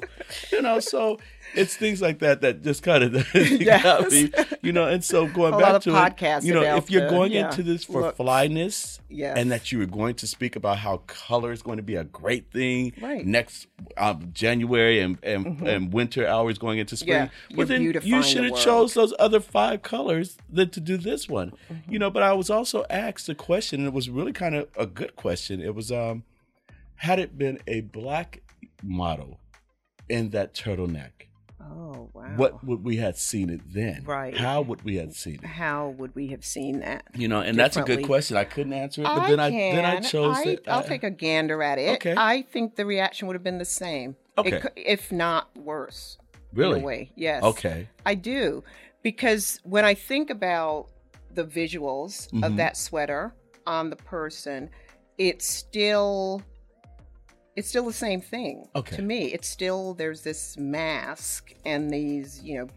you 0.52 0.62
know. 0.62 0.78
So 0.80 1.18
it's 1.54 1.76
things 1.76 2.00
like 2.00 2.18
that 2.20 2.40
that 2.42 2.62
just 2.62 2.82
kind 2.82 3.02
of 3.04 3.12
got 3.12 4.10
me, 4.10 4.30
you 4.62 4.72
know. 4.72 4.84
And 4.84 5.04
so 5.04 5.26
going 5.40 5.54
A 5.54 5.58
back 5.58 5.82
to 5.82 5.90
podcasts 5.90 6.38
it, 6.38 6.44
you 6.44 6.54
know, 6.54 6.76
if 6.76 6.90
you're 6.90 7.04
the- 7.04 7.10
going 7.10 7.32
yeah, 7.32 7.46
into 7.46 7.62
this 7.62 7.84
for 7.84 8.02
looks. 8.02 8.16
flyness, 8.16 9.00
Yes. 9.08 9.36
and 9.38 9.50
that 9.50 9.72
you 9.72 9.78
were 9.78 9.86
going 9.86 10.14
to 10.16 10.26
speak 10.26 10.54
about 10.54 10.78
how 10.78 10.98
color 11.08 11.50
is 11.52 11.62
going 11.62 11.78
to 11.78 11.82
be 11.82 11.96
a 11.96 12.04
great 12.04 12.52
thing 12.52 12.92
Right. 13.00 13.26
next 13.26 13.66
um, 13.96 14.30
January 14.32 15.00
and 15.00 15.18
and, 15.24 15.60
and 15.66 15.92
winter 15.92 16.26
hours 16.26 16.58
going 16.58 16.78
into 16.78 16.96
spring, 16.96 17.12
Yeah, 17.14 17.28
well 17.56 17.66
you're 17.68 17.92
then 17.94 18.02
you 18.04 18.22
should 18.22 18.44
have 18.44 18.56
chose 18.56 18.94
those 18.94 19.12
other 19.18 19.40
five 19.40 19.82
colors 19.82 20.36
than 20.48 20.70
to 20.70 20.80
do 20.80 20.96
this 20.96 21.28
one. 21.28 21.52
Mm-hmm. 21.72 21.92
You 21.92 21.98
know, 21.98 22.10
but 22.10 22.22
I 22.22 22.32
was 22.34 22.50
also 22.50 22.84
asked 22.88 23.28
a 23.28 23.34
question, 23.34 23.80
and 23.80 23.88
it 23.88 23.92
was 23.94 24.08
really 24.08 24.32
kind 24.32 24.54
of 24.54 24.68
a 24.76 24.86
good 24.86 25.16
question. 25.16 25.60
It 25.60 25.74
was 25.74 25.90
um, 25.90 26.22
had 26.96 27.18
it 27.18 27.36
been 27.36 27.58
a 27.66 27.80
black 27.80 28.42
model 28.82 29.40
in 30.08 30.30
that 30.30 30.54
turtleneck! 30.54 31.10
What 32.40 32.64
would 32.64 32.82
we 32.84 32.96
have 32.96 33.16
seen 33.16 33.50
it 33.50 33.60
then? 33.72 34.02
Right. 34.04 34.36
How 34.36 34.62
would 34.62 34.82
we 34.82 34.96
have 34.96 35.12
seen 35.14 35.34
it? 35.36 35.44
How 35.44 35.88
would 35.98 36.14
we 36.14 36.28
have 36.28 36.44
seen 36.44 36.80
that? 36.80 37.04
You 37.14 37.28
know, 37.28 37.40
and 37.40 37.58
that's 37.58 37.76
a 37.76 37.82
good 37.82 38.04
question. 38.04 38.36
I 38.36 38.44
couldn't 38.44 38.72
answer 38.72 39.02
it, 39.02 39.04
but 39.04 39.28
then 39.28 39.38
I 39.40 39.50
then 39.50 39.84
I 39.84 39.94
can. 39.94 40.02
chose 40.04 40.36
I, 40.38 40.42
it. 40.50 40.64
I'll 40.68 40.80
I- 40.80 40.86
take 40.86 41.04
a 41.04 41.10
gander 41.10 41.62
at 41.62 41.78
it. 41.78 41.94
Okay. 41.96 42.14
I 42.16 42.42
think 42.42 42.76
the 42.76 42.86
reaction 42.86 43.26
would 43.28 43.34
have 43.34 43.44
been 43.44 43.58
the 43.58 43.64
same. 43.64 44.16
Okay. 44.38 44.60
cou- 44.60 44.68
if 44.76 45.12
not 45.12 45.54
worse. 45.56 46.16
Really? 46.52 46.78
In 46.78 46.82
a 46.82 46.86
way, 46.86 47.12
yes. 47.14 47.42
Okay. 47.42 47.88
I 48.04 48.14
do 48.14 48.64
because 49.02 49.60
when 49.64 49.84
I 49.84 49.94
think 49.94 50.30
about 50.30 50.88
the 51.32 51.44
visuals 51.44 52.28
Mhm. 52.32 52.44
of 52.44 52.56
that 52.56 52.76
sweater 52.76 53.34
on 53.66 53.90
the 53.90 53.96
person, 53.96 54.68
it's 55.18 55.46
still 55.46 56.42
it's 57.56 57.68
still 57.68 57.84
the 57.86 57.92
same 57.92 58.20
thing 58.20 58.68
Okay. 58.74 58.96
to 58.96 59.02
me. 59.02 59.26
It's 59.32 59.48
still 59.48 59.94
there's 59.94 60.22
this 60.22 60.56
mask 60.56 61.52
and 61.64 61.90
these 61.90 62.42
you 62.42 62.58
know 62.58 62.68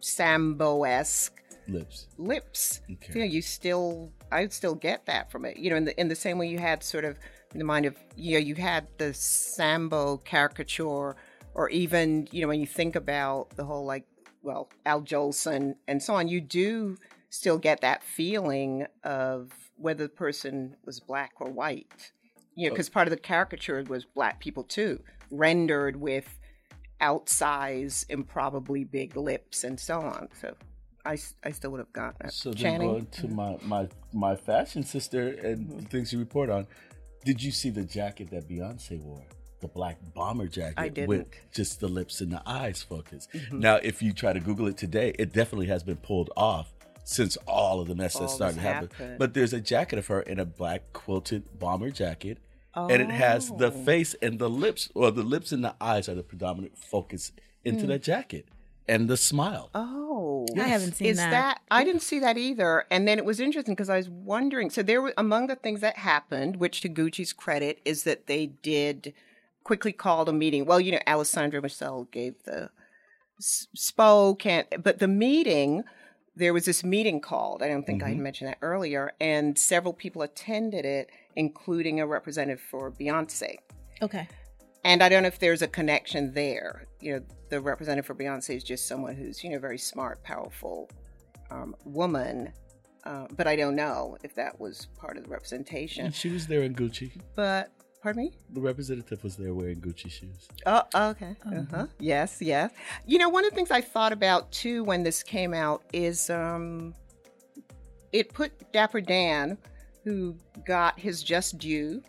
Sambo 0.00 0.84
esque 0.84 1.40
lips. 1.68 2.06
lips. 2.18 2.80
Okay. 2.90 3.12
You 3.14 3.20
know, 3.20 3.26
you 3.26 3.40
still, 3.42 4.12
I 4.32 4.46
still 4.48 4.74
get 4.74 5.06
that 5.06 5.30
from 5.30 5.44
it. 5.44 5.56
You 5.56 5.70
know, 5.70 5.76
in 5.76 5.84
the 5.84 6.00
in 6.00 6.08
the 6.08 6.16
same 6.16 6.38
way 6.38 6.48
you 6.48 6.58
had 6.58 6.82
sort 6.82 7.04
of 7.04 7.16
in 7.52 7.58
the 7.58 7.64
mind 7.64 7.86
of, 7.86 7.96
you 8.16 8.32
know, 8.32 8.38
you 8.44 8.54
had 8.56 8.86
the 8.98 9.12
Sambo 9.14 10.16
caricature, 10.18 11.14
or 11.54 11.68
even 11.70 12.26
you 12.32 12.42
know 12.42 12.48
when 12.48 12.60
you 12.60 12.66
think 12.66 12.96
about 12.96 13.50
the 13.56 13.64
whole 13.64 13.84
like, 13.84 14.04
well, 14.42 14.68
Al 14.86 15.02
Jolson 15.02 15.74
and 15.86 16.02
so 16.02 16.14
on, 16.14 16.28
you 16.28 16.40
do 16.40 16.96
still 17.30 17.58
get 17.58 17.80
that 17.80 18.02
feeling 18.02 18.86
of 19.04 19.52
whether 19.76 20.04
the 20.04 20.08
person 20.12 20.76
was 20.84 20.98
black 21.00 21.32
or 21.40 21.50
white. 21.50 22.12
You 22.54 22.68
know, 22.68 22.74
because 22.74 22.88
part 22.90 23.06
of 23.06 23.10
the 23.10 23.16
caricature 23.20 23.82
was 23.88 24.04
black 24.04 24.40
people 24.40 24.64
too, 24.64 25.00
rendered 25.30 25.96
with 25.96 26.38
outsize, 27.00 28.06
improbably 28.08 28.84
big 28.84 29.16
lips 29.16 29.64
and 29.64 29.78
so 29.78 30.00
on. 30.00 30.28
So 30.40 30.54
I, 31.04 31.18
I 31.42 31.50
still 31.50 31.70
would 31.72 31.80
have 31.80 31.92
gotten 31.92 32.14
that. 32.22 32.32
So 32.32 32.50
then 32.50 32.58
Channing? 32.62 32.88
going 32.90 33.06
to 33.06 33.28
my 33.28 33.56
my 33.62 33.88
my 34.12 34.36
fashion 34.36 34.84
sister 34.84 35.28
and 35.28 35.66
Mm-hmm. 35.66 35.78
the 35.78 35.84
things 35.86 36.12
you 36.12 36.18
report 36.18 36.50
on. 36.50 36.66
Did 37.24 37.42
you 37.42 37.52
see 37.52 37.70
the 37.70 37.84
jacket 37.84 38.30
that 38.30 38.48
Beyonce 38.48 39.00
wore? 39.00 39.24
The 39.60 39.68
black 39.68 39.98
bomber 40.12 40.48
jacket 40.48 40.74
I 40.78 40.84
with 40.86 40.94
didn't. 40.94 41.10
Mm-hmm. 41.30 41.46
just 41.54 41.78
the 41.80 41.88
lips 41.88 42.20
and 42.20 42.32
the 42.32 42.42
eyes 42.46 42.82
focused. 42.82 43.30
Now, 43.52 43.76
if 43.76 44.02
you 44.02 44.12
try 44.12 44.32
to 44.32 44.40
Google 44.40 44.66
it 44.66 44.76
today, 44.76 45.14
it 45.20 45.32
definitely 45.32 45.66
has 45.68 45.84
been 45.84 45.98
pulled 45.98 46.30
off 46.36 46.72
since 47.04 47.36
all 47.46 47.80
of 47.80 47.88
the 47.88 47.94
mess 47.94 48.16
All 48.16 48.22
that 48.22 48.28
started 48.30 48.58
happening. 48.60 48.90
happened. 48.90 49.18
But 49.18 49.34
there's 49.34 49.52
a 49.52 49.60
jacket 49.60 49.98
of 49.98 50.06
her 50.08 50.20
in 50.20 50.38
a 50.38 50.44
black 50.44 50.92
quilted 50.92 51.58
bomber 51.58 51.90
jacket. 51.90 52.38
And 52.74 53.02
it 53.02 53.10
has 53.10 53.50
the 53.50 53.66
Oh. 53.66 53.84
face 53.84 54.14
and 54.22 54.38
the 54.38 54.48
lips, 54.48 54.88
or 54.94 55.10
the 55.10 55.22
lips 55.22 55.52
and 55.52 55.62
the 55.62 55.74
eyes 55.78 56.08
are 56.08 56.14
the 56.14 56.22
predominant 56.22 56.78
focus 56.78 57.30
into 57.64 57.86
that 57.88 58.02
jacket. 58.02 58.46
And 58.88 59.08
the 59.08 59.16
smile. 59.18 59.68
Hmm. 59.74 59.80
Oh, 59.80 60.46
I 60.58 60.62
haven't 60.68 60.94
seen 60.96 61.08
is 61.08 61.18
that. 61.18 61.60
I 61.70 61.84
didn't 61.84 62.02
see 62.02 62.18
that 62.20 62.36
either. 62.38 62.84
And 62.90 63.06
then 63.06 63.18
it 63.18 63.24
was 63.24 63.40
interesting 63.40 63.74
because 63.74 63.90
I 63.90 63.96
was 63.98 64.08
wondering. 64.08 64.70
So 64.70 64.82
there 64.82 65.00
were 65.02 65.12
among 65.18 65.46
the 65.48 65.54
things 65.56 65.80
that 65.82 65.98
happened, 65.98 66.56
which 66.56 66.80
to 66.80 66.88
Gucci's 66.88 67.32
credit 67.32 67.78
is 67.84 68.04
that 68.04 68.26
they 68.26 68.46
did 68.46 69.12
quickly 69.64 69.92
called 69.92 70.28
a 70.28 70.32
meeting. 70.32 70.64
Well, 70.64 70.80
you 70.80 70.92
know, 70.92 71.00
Alessandro 71.06 71.60
Michele 71.60 72.04
gave 72.10 72.42
the 72.44 72.70
s- 73.38 73.68
spoke, 73.74 74.44
and 74.46 74.66
but 74.82 74.98
the 74.98 75.08
meeting. 75.08 75.84
There 76.34 76.54
was 76.54 76.64
this 76.64 76.82
meeting 76.82 77.20
called. 77.20 77.62
I 77.62 77.68
don't 77.68 77.84
think 77.84 78.02
I 78.02 78.08
had 78.08 78.18
mentioned 78.18 78.48
that 78.48 78.58
earlier, 78.62 79.12
and 79.20 79.58
several 79.58 79.92
people 79.92 80.22
attended 80.22 80.86
it, 80.86 81.10
including 81.36 82.00
a 82.00 82.06
representative 82.06 82.60
for 82.60 82.90
Beyonce. 82.90 83.56
Okay. 84.00 84.26
And 84.84 85.02
I 85.02 85.08
don't 85.08 85.22
know 85.22 85.28
if 85.28 85.38
there's 85.38 85.62
a 85.62 85.68
connection 85.68 86.32
there. 86.32 86.86
You 87.00 87.12
know, 87.12 87.24
the 87.50 87.60
representative 87.60 88.06
for 88.06 88.14
Beyonce 88.14 88.56
is 88.56 88.64
just 88.64 88.88
someone 88.88 89.14
who's, 89.14 89.44
you 89.44 89.50
know, 89.50 89.58
very 89.58 89.78
smart, 89.78 90.22
powerful 90.24 90.90
um, 91.50 91.76
woman. 91.84 92.52
Uh, 93.04 93.26
but 93.36 93.46
I 93.46 93.54
don't 93.54 93.76
know 93.76 94.16
if 94.22 94.34
that 94.36 94.58
was 94.58 94.86
part 94.96 95.16
of 95.18 95.24
the 95.24 95.28
representation. 95.28 96.06
And 96.06 96.14
she 96.14 96.30
was 96.30 96.46
there 96.46 96.62
in 96.62 96.74
Gucci. 96.74 97.20
But, 97.36 97.70
pardon 98.02 98.24
me? 98.24 98.32
The 98.50 98.60
representative 98.60 99.22
was 99.22 99.36
there 99.36 99.54
wearing 99.54 99.80
Gucci 99.80 100.10
shoes. 100.10 100.48
Oh, 100.66 100.82
okay. 101.10 101.36
Uh-huh. 101.46 101.86
Yes, 101.98 102.40
yes. 102.42 102.70
You 103.06 103.18
know, 103.18 103.28
one 103.28 103.44
of 103.44 103.50
the 103.50 103.54
things 103.56 103.70
I 103.70 103.80
thought 103.80 104.12
about 104.12 104.50
too 104.52 104.84
when 104.84 105.02
this 105.02 105.22
came 105.22 105.54
out 105.54 105.82
is 105.92 106.28
um, 106.30 106.94
it 108.12 108.32
put 108.34 108.72
Dapper 108.72 109.00
Dan, 109.00 109.56
who 110.04 110.36
got 110.66 110.98
his 110.98 111.22
just 111.22 111.58
due. 111.58 112.02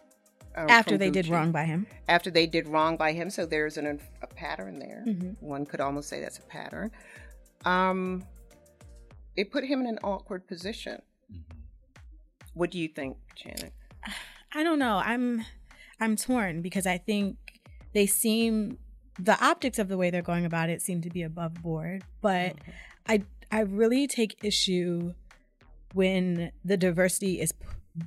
um, 0.55 0.69
After 0.69 0.91
from 0.91 0.97
they 0.99 1.09
did 1.11 1.27
wrong 1.27 1.51
by 1.51 1.63
him. 1.65 1.85
after 2.07 2.29
they 2.31 2.47
did 2.47 2.67
wrong 2.67 2.97
by 2.97 3.11
him. 3.13 3.29
So 3.29 3.45
there's 3.45 3.77
an, 3.77 3.99
a 4.21 4.27
pattern 4.27 4.79
there. 4.79 5.03
Mhm. 5.07 5.35
One 5.41 5.65
could 5.65 5.79
almost 5.79 6.09
say 6.09 6.19
that's 6.21 6.39
a 6.39 6.43
pattern. 6.43 6.91
Um, 7.65 8.23
it 9.35 9.51
put 9.51 9.63
him 9.63 9.79
in 9.81 9.87
an 9.87 9.99
awkward 10.03 10.47
position. 10.47 11.01
What 12.53 12.69
do 12.69 12.77
you 12.77 12.87
think, 12.87 13.17
Janet? 13.35 13.73
I 14.53 14.61
don't 14.63 14.77
know. 14.77 14.97
I'm 14.97 15.43
I'm 16.03 16.15
torn 16.15 16.61
because 16.61 16.85
I 16.85 16.97
think 16.97 17.37
they 17.93 18.05
seem 18.05 18.77
the 19.19 19.37
optics 19.43 19.77
of 19.79 19.87
the 19.87 19.97
way 19.97 20.09
they're 20.09 20.21
going 20.21 20.45
about 20.45 20.69
it 20.69 20.81
seem 20.81 21.01
to 21.01 21.09
be 21.09 21.21
above 21.23 21.53
board, 21.61 22.03
but 22.21 22.55
I 23.07 23.23
I 23.51 23.59
really 23.61 24.07
take 24.07 24.43
issue 24.43 25.13
when 25.93 26.51
the 26.65 26.77
diversity 26.77 27.39
is 27.39 27.53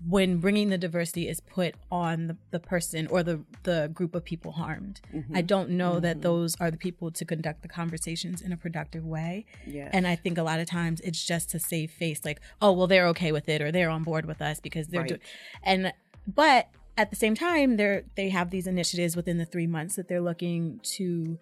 when 0.09 0.39
bringing 0.39 0.69
the 0.71 0.79
diversity 0.79 1.29
is 1.29 1.39
put 1.39 1.77
on 1.93 2.27
the, 2.27 2.37
the 2.51 2.59
person 2.59 3.07
or 3.07 3.23
the 3.23 3.45
the 3.63 3.89
group 3.95 4.17
of 4.17 4.25
people 4.25 4.51
harmed. 4.53 5.01
Mm-hmm. 5.15 5.37
I 5.37 5.43
don't 5.43 5.71
know 5.71 6.01
that 6.01 6.23
those 6.23 6.57
are 6.59 6.73
the 6.73 6.77
people 6.77 7.13
to 7.13 7.25
conduct 7.25 7.63
the 7.63 7.69
conversations 7.69 8.43
in 8.43 8.51
a 8.53 8.57
productive 8.57 9.05
way. 9.05 9.47
Yes. 9.65 9.91
And 9.93 10.09
I 10.09 10.17
think 10.17 10.39
a 10.39 10.43
lot 10.43 10.59
of 10.59 10.67
times 10.69 11.01
it's 11.03 11.25
just 11.25 11.51
to 11.51 11.61
save 11.61 11.93
face, 11.93 12.25
like, 12.25 12.41
oh 12.61 12.73
well, 12.73 12.89
they're 12.89 13.07
okay 13.09 13.31
with 13.31 13.49
it 13.49 13.63
or 13.63 13.71
they're 13.71 13.91
on 13.91 14.03
board 14.03 14.27
with 14.27 14.43
us 14.43 14.59
because 14.59 14.89
they're 14.89 15.03
Right. 15.03 15.09
doing. 15.09 15.21
And 15.63 15.93
but 16.27 16.69
at 16.97 17.11
the 17.11 17.17
same 17.17 17.35
time, 17.35 17.77
they're 17.77 18.05
they 18.17 18.29
have 18.31 18.51
these 18.51 18.67
initiatives 18.67 19.17
within 19.17 19.39
the 19.39 19.45
three 19.45 19.67
months 19.67 19.97
that 19.97 20.09
they're 20.09 20.21
looking 20.21 20.81
to 20.97 21.39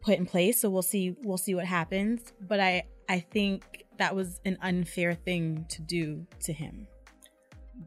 put 0.00 0.18
in 0.18 0.26
place. 0.26 0.60
So 0.60 0.70
we'll 0.70 0.82
see 0.82 1.16
we'll 1.22 1.38
see 1.38 1.54
what 1.54 1.64
happens. 1.66 2.32
But 2.40 2.60
I 2.60 2.84
I 3.08 3.20
think 3.20 3.84
that 3.98 4.14
was 4.14 4.40
an 4.44 4.58
unfair 4.62 5.14
thing 5.14 5.66
to 5.70 5.82
do 5.82 6.26
to 6.44 6.52
him. 6.52 6.86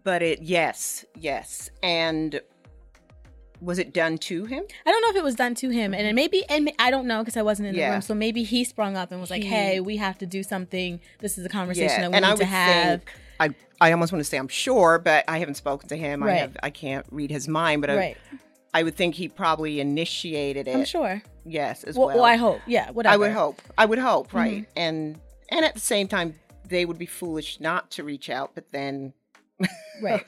But 0.04 0.22
it, 0.22 0.42
yes, 0.42 1.06
yes. 1.18 1.70
And 1.82 2.42
was 3.62 3.80
it 3.80 3.94
done 3.94 4.18
to 4.20 4.46
him? 4.46 4.64
I 4.86 4.92
don't 4.92 5.02
know 5.02 5.10
if 5.10 5.16
it 5.16 5.24
was 5.24 5.36
done 5.36 5.56
to 5.56 5.70
him, 5.70 5.94
and 5.94 6.06
it 6.06 6.14
maybe, 6.14 6.44
and 6.50 6.72
I 6.78 6.92
don't 6.92 7.08
know 7.08 7.20
because 7.24 7.38
I 7.38 7.42
wasn't 7.42 7.70
in 7.70 7.74
the 7.76 7.82
Yeah. 7.82 7.92
room. 7.94 8.02
So 8.02 8.14
maybe 8.14 8.44
he 8.44 8.64
sprung 8.64 8.96
up 8.96 9.12
and 9.12 9.20
was 9.20 9.32
like, 9.32 9.42
He- 9.44 9.48
"Hey, 9.50 9.80
we 9.80 9.98
have 9.98 10.18
to 10.20 10.26
do 10.28 10.44
something. 10.44 11.00
This 11.20 11.38
is 11.38 11.46
a 11.46 11.50
conversation 11.50 12.02
that 12.02 12.12
we 12.12 12.18
and 12.18 12.24
need 12.26 12.32
I 12.34 12.36
to 12.36 12.46
have." 12.46 13.04
think 13.04 13.12
I 13.40 13.50
I 13.80 13.92
almost 13.92 14.12
want 14.12 14.20
to 14.22 14.30
say 14.30 14.38
I'm 14.38 14.48
sure, 14.48 15.00
but 15.00 15.24
I 15.28 15.38
haven't 15.40 15.56
spoken 15.56 15.90
to 15.90 15.96
him. 15.96 16.24
I 16.24 16.34
have 16.34 16.58
I 16.64 16.70
can't 16.70 17.06
read 17.12 17.30
his 17.32 17.48
mind, 17.48 17.82
but 17.82 17.90
I, 17.90 17.96
right, 17.96 18.18
I 18.74 18.84
would 18.84 18.96
think 18.96 19.16
he 19.16 19.28
probably 19.28 19.80
initiated 19.80 20.68
it. 20.68 20.76
I'm 20.76 20.86
sure. 20.86 21.22
Yes, 21.46 21.84
as 21.84 21.96
Well, 21.98 22.08
well. 22.08 22.16
well, 22.18 22.26
I 22.26 22.36
hope. 22.36 22.62
Yeah, 22.68 22.92
whatever. 22.92 23.14
I 23.14 23.18
would 23.18 23.32
hope. 23.32 23.62
I 23.78 23.86
would 23.86 24.00
hope, 24.00 24.28
Mm-hmm. 24.30 24.38
right? 24.38 24.66
And 24.76 25.20
and 25.50 25.64
at 25.66 25.74
the 25.74 25.80
same 25.80 26.08
time, 26.08 26.36
they 26.68 26.86
would 26.86 26.98
be 26.98 27.06
foolish 27.06 27.60
not 27.60 27.92
to 27.92 28.04
reach 28.04 28.30
out. 28.30 28.52
But 28.56 28.72
then, 28.72 29.14
Right. 30.02 30.26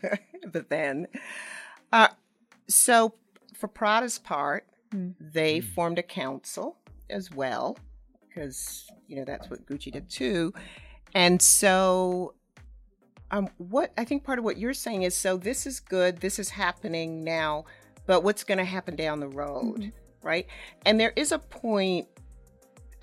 but 0.51 0.69
then, 0.69 1.07
uh, 1.91 2.07
so 2.67 3.13
for 3.55 3.67
Prada's 3.67 4.17
part, 4.19 4.65
Mm. 4.95 5.13
they 5.19 5.59
formed 5.59 5.99
a 5.99 6.03
council 6.03 6.77
as 7.11 7.29
well 7.29 7.77
because 8.27 8.87
you 9.07 9.15
know 9.17 9.23
that's 9.23 9.47
what 9.47 9.63
Gucci 9.67 9.91
did 9.91 10.09
too, 10.09 10.51
and 11.13 11.39
so. 11.41 12.33
Um, 13.31 13.49
what 13.57 13.91
I 13.97 14.05
think 14.05 14.23
part 14.23 14.39
of 14.39 14.45
what 14.45 14.57
you're 14.57 14.73
saying 14.73 15.03
is 15.03 15.15
so 15.15 15.37
this 15.37 15.67
is 15.67 15.79
good, 15.79 16.17
this 16.17 16.39
is 16.39 16.49
happening 16.49 17.23
now, 17.23 17.65
but 18.05 18.23
what's 18.23 18.43
going 18.43 18.57
to 18.57 18.65
happen 18.65 18.95
down 18.95 19.19
the 19.19 19.27
road, 19.27 19.81
Mhm. 19.81 19.91
right? 20.23 20.47
And 20.85 20.99
there 20.99 21.13
is 21.15 21.31
a 21.31 21.39
point 21.39 22.07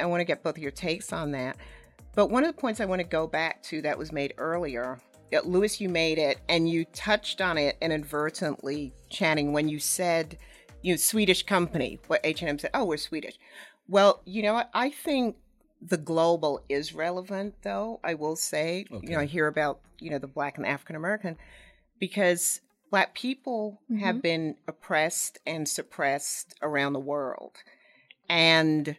I 0.00 0.06
want 0.06 0.20
to 0.20 0.24
get 0.24 0.42
both 0.42 0.56
of 0.56 0.62
your 0.62 0.72
takes 0.72 1.12
on 1.12 1.30
that. 1.32 1.56
But 2.14 2.30
one 2.30 2.44
of 2.44 2.54
the 2.54 2.60
points 2.60 2.80
I 2.80 2.86
want 2.86 3.00
to 3.00 3.06
go 3.06 3.26
back 3.26 3.62
to 3.64 3.82
that 3.82 3.96
was 3.96 4.10
made 4.12 4.34
earlier, 4.36 4.98
that 5.30 5.46
Lewis, 5.46 5.80
you 5.80 5.88
made 5.88 6.18
it, 6.18 6.38
and 6.48 6.68
you 6.68 6.84
touched 6.86 7.40
on 7.40 7.56
it 7.58 7.76
inadvertently, 7.80 8.92
Channing, 9.10 9.52
when 9.52 9.68
you 9.68 9.78
said, 9.78 10.38
you 10.82 10.92
know, 10.92 10.96
Swedish 10.96 11.44
company. 11.44 11.98
What 12.08 12.20
H 12.24 12.42
and 12.42 12.48
M 12.48 12.58
said, 12.58 12.70
oh, 12.74 12.84
we're 12.84 12.96
Swedish. 12.96 13.38
Well, 13.88 14.22
you 14.24 14.42
know 14.42 14.54
what? 14.54 14.70
I 14.74 14.90
think 14.90 15.36
the 15.80 15.96
global 15.96 16.62
is 16.68 16.94
relevant, 16.94 17.54
though. 17.62 18.00
I 18.02 18.14
will 18.14 18.36
say, 18.36 18.86
you 19.02 19.10
know, 19.10 19.20
I 19.20 19.26
hear 19.26 19.46
about 19.46 19.80
you 19.98 20.10
know 20.10 20.18
the 20.18 20.26
Black 20.26 20.56
and 20.58 20.66
African 20.66 20.96
American 20.96 21.36
because 21.98 22.60
Black 22.90 23.14
people 23.14 23.80
have 24.00 24.22
been 24.22 24.56
oppressed 24.68 25.38
and 25.46 25.68
suppressed 25.68 26.54
around 26.62 26.92
the 26.92 27.00
world, 27.00 27.58
and 28.28 28.96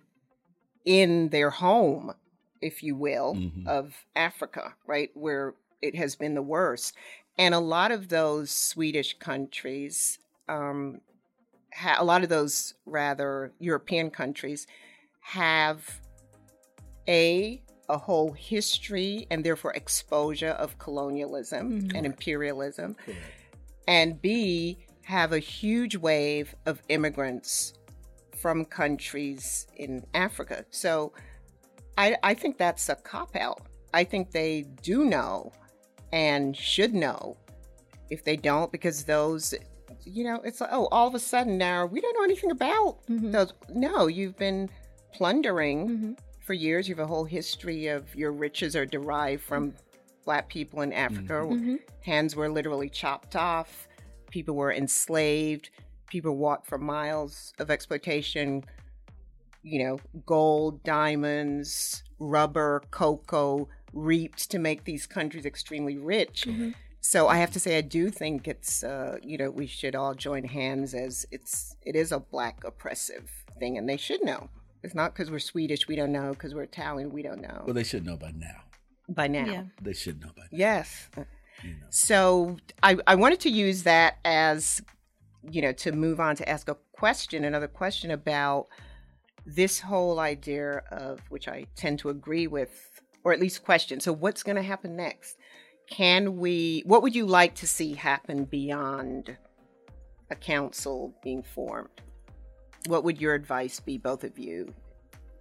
in 0.85 1.29
their 1.29 1.49
home, 1.49 2.13
if 2.61 2.81
you 2.81 2.95
will, 2.95 3.35
Mhm. 3.35 3.67
of 3.67 4.05
Africa, 4.15 4.75
right, 4.85 5.11
where 5.15 5.53
it 5.81 5.95
has 5.95 6.15
been 6.15 6.33
the 6.33 6.41
worst. 6.41 6.95
And 7.37 7.53
a 7.53 7.59
lot 7.59 7.91
of 7.91 8.09
those 8.09 8.49
Swedish 8.51 9.17
countries, 9.19 10.17
um, 10.47 11.01
ha- 11.73 11.97
a 11.99 12.05
lot 12.05 12.23
of 12.23 12.29
those 12.29 12.73
rather 12.85 13.51
European 13.59 14.09
countries, 14.09 14.65
have 15.21 16.01
a 17.07 17.61
a 17.89 17.97
whole 17.97 18.33
history 18.33 19.25
and 19.31 19.45
therefore 19.45 19.71
exposure 19.73 20.49
of 20.49 20.77
colonialism 20.77 21.81
Mhm. 21.83 21.95
and 21.95 22.05
imperialism, 22.05 22.97
and 23.87 24.21
B 24.21 24.77
have 25.03 25.31
a 25.31 25.39
huge 25.39 25.95
wave 25.95 26.53
of 26.65 26.81
immigrants 26.89 27.73
from 28.35 28.65
countries 28.65 29.67
in 29.77 30.05
Africa. 30.13 30.65
So 30.69 31.13
I, 31.97 32.17
I 32.23 32.33
think 32.33 32.57
that's 32.57 32.89
a 32.89 32.95
cop 32.95 33.35
out. 33.37 33.61
I 33.93 34.03
think 34.03 34.31
they 34.31 34.63
do 34.83 35.05
know 35.05 35.53
and 36.11 36.55
should 36.55 36.93
know 36.93 37.37
if 38.09 38.23
they 38.23 38.35
don't, 38.35 38.69
because 38.71 39.05
those, 39.05 39.53
you 40.03 40.23
know, 40.25 40.41
it's 40.43 40.59
like, 40.61 40.69
oh, 40.73 40.87
all 40.91 41.07
of 41.07 41.15
a 41.15 41.19
sudden 41.19 41.57
now 41.57 41.85
we 41.85 42.01
don't 42.01 42.13
know 42.15 42.23
anything 42.23 42.51
about 42.51 42.97
Mhm. 43.07 43.31
those. 43.31 43.53
No, 43.73 44.07
you've 44.07 44.37
been 44.37 44.69
plundering 45.13 45.87
Mhm. 45.87 46.17
For 46.47 46.53
years. 46.53 46.87
You 46.87 46.95
have 46.95 47.03
a 47.03 47.07
whole 47.07 47.25
history 47.25 47.87
of 47.87 48.15
your 48.15 48.31
riches 48.31 48.75
are 48.75 48.85
derived 48.85 49.43
from 49.43 49.73
black 50.25 50.47
people 50.47 50.81
in 50.81 50.93
Africa. 50.93 51.33
Mhm. 51.33 51.79
Hands 52.01 52.35
were 52.35 52.49
literally 52.49 52.89
chopped 52.89 53.35
off, 53.35 53.87
people 54.31 54.55
were 54.55 54.71
enslaved, 54.71 55.69
people 56.07 56.37
walked 56.37 56.65
for 56.65 56.77
miles 56.77 57.53
of 57.59 57.69
exploitation, 57.69 58.63
you 59.61 59.83
know, 59.83 59.99
gold, 60.25 60.83
diamonds, 60.83 62.03
rubber, 62.17 62.81
cocoa, 62.91 63.67
reaped 63.93 64.49
to 64.51 64.59
make 64.59 64.85
these 64.85 65.05
countries 65.05 65.45
extremely 65.45 65.97
rich. 65.97 66.45
Mhm. 66.47 66.73
So 67.01 67.27
I 67.27 67.37
have 67.37 67.51
to 67.51 67.59
say, 67.59 67.77
I 67.77 67.81
do 67.81 68.09
think 68.09 68.47
it's, 68.47 68.83
uh, 68.83 69.17
you 69.21 69.37
know, 69.37 69.49
we 69.49 69.67
should 69.67 69.95
all 69.95 70.13
join 70.13 70.43
hands 70.45 70.93
as 70.93 71.25
it's, 71.31 71.75
it 71.85 71.95
is 71.95 72.11
a 72.11 72.19
black 72.19 72.63
oppressive 72.63 73.29
thing, 73.59 73.77
and 73.77 73.87
they 73.87 73.97
should 73.97 74.23
know. 74.23 74.49
It's 74.83 74.95
not 74.95 75.13
because 75.13 75.31
we're 75.31 75.39
Swedish, 75.39 75.87
we 75.87 75.95
don't 75.95 76.11
know. 76.11 76.31
Because 76.31 76.53
we're 76.53 76.63
Italian, 76.63 77.11
we 77.11 77.21
don't 77.21 77.41
know. 77.41 77.63
Well, 77.65 77.73
they 77.73 77.83
should 77.83 78.05
know 78.05 78.17
by 78.17 78.31
now. 78.31 78.63
by 79.09 79.27
now. 79.27 79.45
Yeah. 79.45 79.63
They 79.81 79.93
should 79.93 80.21
know 80.21 80.31
by 80.35 80.43
now. 80.43 80.47
Yes. 80.51 81.09
You 81.63 81.69
know. 81.71 81.87
So 81.89 82.57
I, 82.83 82.97
I 83.07 83.15
wanted 83.15 83.39
to 83.41 83.49
use 83.49 83.83
that 83.83 84.17
as, 84.25 84.81
you 85.49 85.61
know, 85.61 85.71
to 85.73 85.91
move 85.91 86.19
on 86.19 86.35
to 86.37 86.47
ask 86.47 86.69
a 86.69 86.77
question, 86.91 87.43
another 87.43 87.67
question 87.67 88.11
about 88.11 88.67
this 89.45 89.79
whole 89.79 90.19
idea 90.19 90.83
of 90.91 91.21
which 91.29 91.47
I 91.47 91.67
tend 91.75 91.99
to 91.99 92.09
agree 92.09 92.47
with, 92.47 93.01
or 93.23 93.33
at 93.33 93.39
least 93.39 93.63
question. 93.63 93.99
So 93.99 94.11
what's 94.13 94.43
going 94.43 94.57
to 94.57 94.61
happen 94.61 94.95
next? 94.95 95.37
Can 95.89 96.37
we, 96.37 96.83
what 96.85 97.01
would 97.01 97.15
you 97.15 97.25
like 97.25 97.55
to 97.55 97.67
see 97.67 97.93
happen 97.93 98.43
beyond 98.43 99.37
a 100.29 100.35
council 100.35 101.15
being 101.23 101.43
formed? 101.43 102.01
What 102.85 103.03
would 103.03 103.19
your 103.19 103.33
advice 103.33 103.79
be, 103.79 103.97
both 103.97 104.23
of 104.23 104.37
you? 104.39 104.73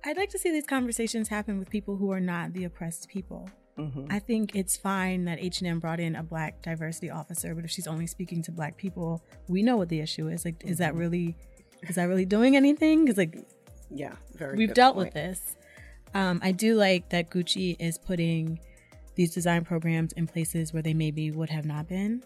I'd 0.04 0.16
like 0.16 0.30
to 0.30 0.38
see 0.38 0.50
these 0.50 0.66
conversations 0.66 1.28
happen 1.28 1.58
with 1.58 1.68
people 1.70 1.96
who 1.96 2.10
are 2.12 2.20
not 2.20 2.52
the 2.52 2.64
oppressed 2.64 3.08
people. 3.08 3.48
Mm-hmm. 3.78 4.06
I 4.08 4.18
think 4.20 4.54
it's 4.56 4.76
fine 4.76 5.24
that 5.26 5.38
H&M 5.38 5.80
brought 5.80 6.00
in 6.00 6.16
a 6.16 6.22
black 6.22 6.62
diversity 6.62 7.10
officer, 7.10 7.54
but 7.54 7.64
if 7.64 7.70
she's 7.70 7.86
only 7.86 8.06
speaking 8.06 8.42
to 8.44 8.52
black 8.52 8.76
people, 8.76 9.22
we 9.48 9.62
know 9.62 9.76
what 9.76 9.88
the 9.88 10.00
issue 10.00 10.28
is. 10.28 10.44
Like, 10.44 10.62
is 10.64 10.78
that 10.78 10.90
Mm-hmm. 10.92 10.98
really, 11.00 11.36
is 11.82 11.96
that 11.96 12.04
really 12.04 12.24
doing 12.24 12.56
anything? 12.56 13.04
Because 13.04 13.18
like 13.18 13.36
Yeah, 13.90 14.14
very. 14.34 14.56
we've 14.56 14.72
dealt 14.72 14.94
point. 14.94 15.06
with 15.08 15.14
this. 15.14 15.56
Um, 16.14 16.40
I 16.42 16.52
do 16.52 16.74
like 16.76 17.10
that 17.10 17.28
Gucci 17.30 17.76
is 17.78 17.98
putting 17.98 18.58
these 19.16 19.34
design 19.34 19.64
programs 19.64 20.12
in 20.12 20.26
places 20.26 20.72
where 20.72 20.82
they 20.82 20.94
maybe 20.94 21.30
would 21.30 21.50
have 21.50 21.64
not 21.66 21.88
been 21.88 22.22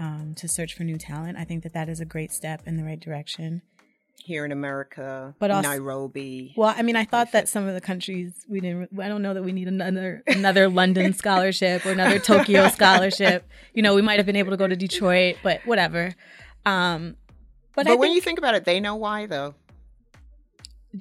um, 0.00 0.32
to 0.36 0.48
search 0.48 0.74
for 0.74 0.82
new 0.84 0.96
talent. 0.96 1.36
I 1.38 1.44
think 1.44 1.62
that 1.62 1.74
that 1.74 1.88
is 1.88 2.00
a 2.00 2.04
great 2.04 2.32
step 2.32 2.62
in 2.66 2.76
the 2.76 2.82
right 2.84 2.98
direction. 2.98 3.62
Here 4.18 4.44
in 4.44 4.52
America, 4.52 5.34
But 5.38 5.50
also- 5.50 5.68
Nairobi. 5.70 6.52
Well, 6.56 6.74
I 6.76 6.82
mean, 6.82 6.96
I 6.96 7.04
thought 7.04 7.32
that 7.32 7.48
some 7.48 7.66
of 7.66 7.74
the 7.74 7.80
countries 7.80 8.44
we 8.48 8.60
didn't. 8.60 8.90
I 9.00 9.08
don't 9.08 9.22
know 9.22 9.32
that 9.34 9.42
we 9.42 9.52
need 9.52 9.68
another 9.68 10.22
another 10.26 10.68
London 10.68 11.12
scholarship 11.14 11.86
or 11.86 11.92
another 11.92 12.18
Tokyo 12.18 12.68
scholarship. 12.78 13.48
You 13.74 13.82
know, 13.82 13.94
we 13.94 14.02
might 14.02 14.18
have 14.18 14.26
been 14.26 14.36
able 14.36 14.50
to 14.50 14.56
go 14.56 14.66
to 14.66 14.76
Detroit, 14.76 15.36
but 15.42 15.60
whatever. 15.64 16.14
Um, 16.66 17.16
but, 17.74 17.86
But, 17.86 17.98
when 17.98 18.08
think, 18.08 18.16
you 18.16 18.20
think 18.20 18.38
about 18.38 18.54
it, 18.54 18.64
they 18.64 18.80
know 18.80 18.96
why 18.96 19.26
though, 19.26 19.54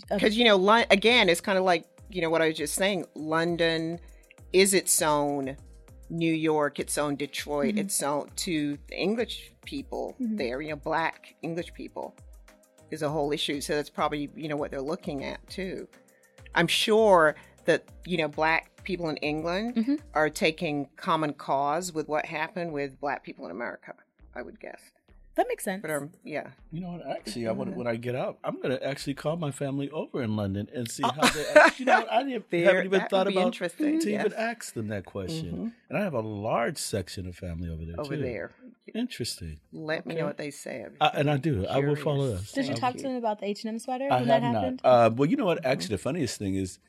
because 0.10 0.38
you 0.38 0.46
know, 0.46 0.84
again, 0.92 1.30
it's 1.30 1.42
kind 1.42 1.58
of 1.58 1.64
like 1.64 1.86
you 2.10 2.22
know 2.22 2.30
what 2.30 2.42
I 2.42 2.48
was 2.48 2.58
just 2.58 2.76
saying. 2.76 3.06
London 3.16 4.00
is 4.54 4.74
its 4.74 5.02
own 5.02 5.58
New 6.10 6.32
York, 6.34 6.80
its 6.80 6.98
own 6.98 7.16
Detroit, 7.18 7.76
Mhm. 7.76 7.80
its 7.80 8.02
own 8.02 8.30
to 8.38 8.78
the 8.88 8.96
English 8.96 9.52
people 9.66 10.16
Mhm. 10.22 10.38
there. 10.38 10.62
You 10.62 10.70
know, 10.70 10.76
black 10.78 11.36
English 11.42 11.74
people 11.74 12.16
is 12.92 13.02
a 13.02 13.10
whole 13.10 13.32
issue. 13.32 13.62
So 13.62 13.76
that's 13.76 13.90
probably 13.90 14.30
you 14.36 14.48
know 14.48 14.56
what 14.58 14.72
they're 14.72 14.82
looking 14.82 15.24
at 15.24 15.46
too. 15.50 15.88
I'm 16.56 16.68
sure 16.68 17.36
that 17.66 17.84
you 18.06 18.18
know 18.18 18.28
black 18.28 18.84
people 18.84 19.10
in 19.10 19.18
England 19.18 19.76
Mhm. 19.76 20.00
are 20.14 20.30
taking 20.30 20.88
common 20.96 21.34
cause 21.34 21.94
with 21.94 22.08
what 22.08 22.26
happened 22.26 22.72
with 22.72 23.00
black 23.00 23.24
people 23.24 23.46
in 23.46 23.52
America. 23.52 23.94
I 24.36 24.42
would 24.42 24.60
guess. 24.60 24.80
That 25.36 25.48
makes 25.48 25.64
sense. 25.64 25.84
But 25.84 25.92
um, 25.92 26.10
yeah, 26.24 26.48
You 26.72 26.82
know 26.82 26.94
what? 26.94 27.06
Actually, 27.08 27.48
I 27.48 27.52
want 27.52 27.76
when 27.76 27.86
I 27.86 27.96
get 27.96 28.16
out, 28.16 28.40
I'm 28.44 28.60
gonna 28.60 28.80
actually 28.82 29.14
call 29.14 29.36
my 29.36 29.52
family 29.52 29.88
over 29.92 30.24
in 30.24 30.36
London 30.36 30.68
and 30.74 30.90
see 30.90 31.04
Oh. 31.04 31.10
how 31.12 31.28
they. 31.30 31.46
act. 31.56 31.80
You 31.80 31.86
know 31.86 32.00
what? 32.00 32.12
I 32.12 32.24
didn't, 32.24 32.46
There- 32.50 32.66
haven't 32.66 32.86
even 32.86 33.00
that 33.02 33.10
thought 33.12 33.26
would 33.28 33.36
about 33.36 33.46
interesting, 33.48 34.00
to 34.00 34.14
even 34.14 34.34
ask 34.34 34.74
them 34.74 34.88
that 34.88 35.06
question. 35.06 35.52
Mhm. 35.58 35.74
And 35.90 35.98
I 36.00 36.02
have 36.02 36.16
a 36.16 36.22
large 36.22 36.78
section 36.80 37.28
of 37.28 37.36
family 37.36 37.70
over 37.70 37.86
there 37.86 38.00
over 38.00 38.16
too. 38.16 38.22
there. 38.24 38.52
Interesting. 38.98 39.60
Let 39.72 40.06
me 40.06 40.16
know 40.16 40.26
what 40.26 40.38
they 40.38 40.52
say. 40.52 40.86
I'm 41.00 41.12
and 41.14 41.32
I 41.32 41.38
do. 41.38 41.66
I 41.68 41.80
will 41.80 41.96
follow 41.96 42.26
curious. 42.28 42.42
us. 42.42 42.52
Did 42.52 42.68
you 42.68 42.74
talk 42.76 42.96
to 42.96 43.04
them 43.04 43.16
about 43.16 43.40
the 43.40 43.46
H 43.46 43.64
and 43.64 43.74
M 43.74 43.80
sweater 43.80 44.06
I 44.12 44.20
when 44.20 44.28
have 44.28 44.42
that 44.42 44.44
happened? 44.44 44.82
Uh, 44.84 45.10
well, 45.16 45.30
you 45.30 45.38
know 45.38 45.46
what? 45.46 45.66
Actually, 45.66 45.96
the 45.96 45.98
funniest 46.00 46.38
thing 46.40 46.56
is, 46.56 46.80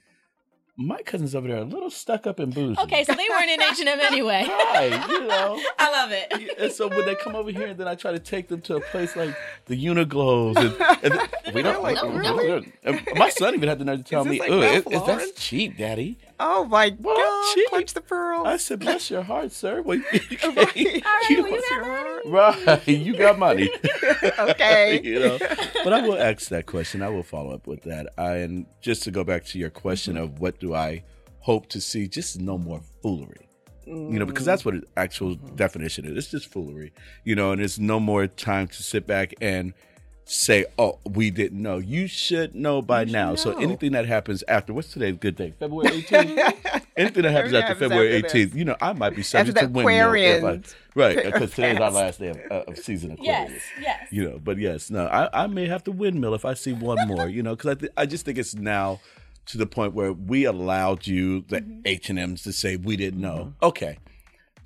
my 0.81 1.03
cousins 1.03 1.35
over 1.35 1.49
there 1.49 1.57
are 1.57 1.62
a 1.62 1.64
little 1.64 1.90
stuck 1.90 2.25
up 2.29 2.38
and 2.38 2.55
bougie. 2.55 2.81
okay, 2.81 3.03
so 3.03 3.12
they 3.12 3.27
weren't 3.29 3.51
in 3.51 3.61
H 3.61 3.81
and 3.81 3.88
M 3.88 3.99
anyway. 4.01 4.47
Right, 4.49 5.09
you 5.09 5.27
know. 5.27 5.61
I 5.79 5.90
love 5.90 6.12
it. 6.12 6.57
And 6.59 6.71
so 6.73 6.87
when 6.88 7.05
they 7.05 7.16
come 7.16 7.35
over 7.35 7.51
here, 7.51 7.75
then 7.75 7.88
I 7.88 7.94
try 7.97 8.12
to 8.12 8.21
take 8.21 8.47
them 8.49 8.61
to 8.62 8.77
a 8.77 8.81
place 8.81 9.16
like 9.16 9.35
the 9.66 9.75
Uniqlo's, 9.85 10.57
and, 10.57 10.66
and 11.05 11.29
then- 11.44 11.55
we 11.55 11.62
don't. 11.62 11.83
Really? 11.83 12.47
we- 12.47 12.73
Really? 12.85 13.03
my 13.16 13.29
son 13.31 13.55
even 13.55 13.68
had 13.68 13.79
the 13.81 13.85
nerve 13.87 13.99
to 13.99 14.05
tell 14.05 14.23
this 14.23 14.31
me, 14.33 14.38
like 14.40 14.51
"Oh, 14.51 14.61
Ralph 14.61 14.87
it, 14.87 14.92
it, 14.92 15.07
that's 15.07 15.33
cheap, 15.33 15.77
Daddy." 15.79 16.16
Oh 16.40 16.64
my 16.66 16.94
Well, 17.01 17.16
God! 17.16 17.55
cheap. 17.55 17.68
Clutch 17.68 17.94
the 17.94 18.01
pearls. 18.01 18.46
I 18.46 18.57
said, 18.59 18.81
"Bless 18.81 19.11
your 19.11 19.22
heart, 19.22 19.51
sir." 19.53 19.83
Well, 19.83 19.98
you, 20.12 20.38
Right. 20.57 20.77
You 20.77 21.42
well, 21.42 21.57
you 21.57 21.57
got 21.70 21.88
money. 21.88 22.31
right, 22.66 22.88
you 22.88 23.16
got 23.16 23.38
money. 23.38 23.70
okay. 24.38 25.01
you 25.03 25.18
know, 25.20 25.38
but 25.85 25.92
I 25.92 26.01
will 26.07 26.18
ask 26.18 26.48
that 26.48 26.66
question. 26.66 27.03
I 27.03 27.09
will 27.09 27.22
follow 27.22 27.53
up 27.53 27.66
with 27.66 27.83
that. 27.83 28.09
I, 28.16 28.37
and 28.37 28.66
just 28.81 29.03
to 29.05 29.11
go 29.11 29.24
back 29.24 29.44
to 29.46 29.59
your 29.59 29.70
question 29.70 30.14
Mm-hmm. 30.14 30.24
of 30.24 30.40
what 30.40 30.59
do 30.61 30.74
I 30.74 31.05
hope 31.40 31.68
to 31.70 31.81
see, 31.81 32.07
just 32.09 32.40
no 32.40 32.57
more 32.59 32.81
foolery. 33.03 33.48
You 33.87 34.18
know, 34.18 34.27
because 34.27 34.44
that's 34.44 34.64
what 34.66 34.74
the 34.74 34.83
actual 34.98 35.37
Mm-hmm. 35.37 35.57
definition 35.57 36.05
is. 36.05 36.16
It's 36.18 36.31
just 36.31 36.46
foolery. 36.53 36.92
You 37.24 37.35
know, 37.35 37.53
and 37.53 37.61
it's 37.61 37.79
no 37.79 37.98
more 37.98 38.27
time 38.27 38.66
to 38.68 38.83
sit 38.83 39.07
back 39.07 39.33
and 39.40 39.72
say, 40.31 40.67
"Oh, 40.79 40.99
we 41.05 41.31
didn't 41.31 41.61
know." 41.62 41.79
You 41.79 42.07
should 42.07 42.55
know 42.55 42.83
by 42.83 43.05
now. 43.05 43.35
So 43.35 43.59
anything 43.59 43.93
that 43.93 44.07
happens 44.07 44.45
after 44.47 44.73
what's 44.73 44.93
today's 44.93 45.17
good 45.19 45.37
day, 45.37 45.55
February 45.59 46.03
18th. 46.03 46.83
anything 46.97 47.23
that 47.23 47.33
happens 47.33 47.55
after 47.55 47.75
February 47.75 48.23
18th, 48.23 48.55
you 48.55 48.64
know, 48.64 48.77
I 48.81 48.93
might 48.93 49.17
be 49.17 49.23
subject 49.23 49.57
to 49.59 49.67
windmill. 49.67 49.87
I- 50.47 50.61
Right, 50.95 51.17
because 51.25 51.51
today's 51.53 51.79
our 51.79 51.91
last 51.93 52.19
day 52.19 52.29
of, 52.31 52.38
uh, 52.51 52.64
of 52.67 52.77
season 52.79 53.12
Aquarius 53.12 53.53
Yes, 53.53 53.62
yes. 53.81 54.09
you 54.11 54.29
know 54.29 54.41
but 54.43 54.59
yes 54.59 54.91
no 54.91 55.07
i, 55.07 55.45
I 55.45 55.47
may 55.47 55.67
have 55.69 55.85
to 55.85 55.93
windmill 55.93 56.35
if 56.35 56.45
i 56.45 56.55
see 56.55 56.73
one 56.73 57.07
more 57.07 57.29
you 57.29 57.41
know 57.41 57.55
because 57.55 57.71
I, 57.71 57.75
th- 57.79 57.93
I 57.97 58.05
just 58.07 58.25
think 58.25 58.37
it's 58.37 58.57
now 58.57 58.99
to 59.47 59.59
the 59.59 59.67
point 59.67 59.95
where 59.95 60.12
we 60.12 60.45
allowed 60.45 61.07
you 61.07 61.43
the 61.49 61.64
h&ms 61.85 62.43
to 62.43 62.53
say 62.53 62.75
we 62.77 62.97
didn't 62.97 63.21
know 63.21 63.55
okay 63.62 63.99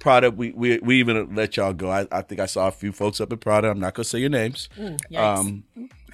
prada 0.03 0.31
we, 0.31 0.51
we 0.53 0.79
we 0.81 0.99
even 0.99 1.35
let 1.35 1.57
y'all 1.57 1.73
go 1.73 1.89
I, 1.91 2.07
I 2.11 2.23
think 2.23 2.41
i 2.41 2.47
saw 2.47 2.67
a 2.67 2.73
few 2.73 2.93
folks 2.93 3.21
up 3.21 3.33
at 3.33 3.41
prada 3.41 3.71
i'm 3.71 3.79
not 3.79 3.95
gonna 3.95 4.05
say 4.05 4.19
your 4.19 4.31
names 4.31 4.69
yikes. 4.77 5.17
um 5.17 5.65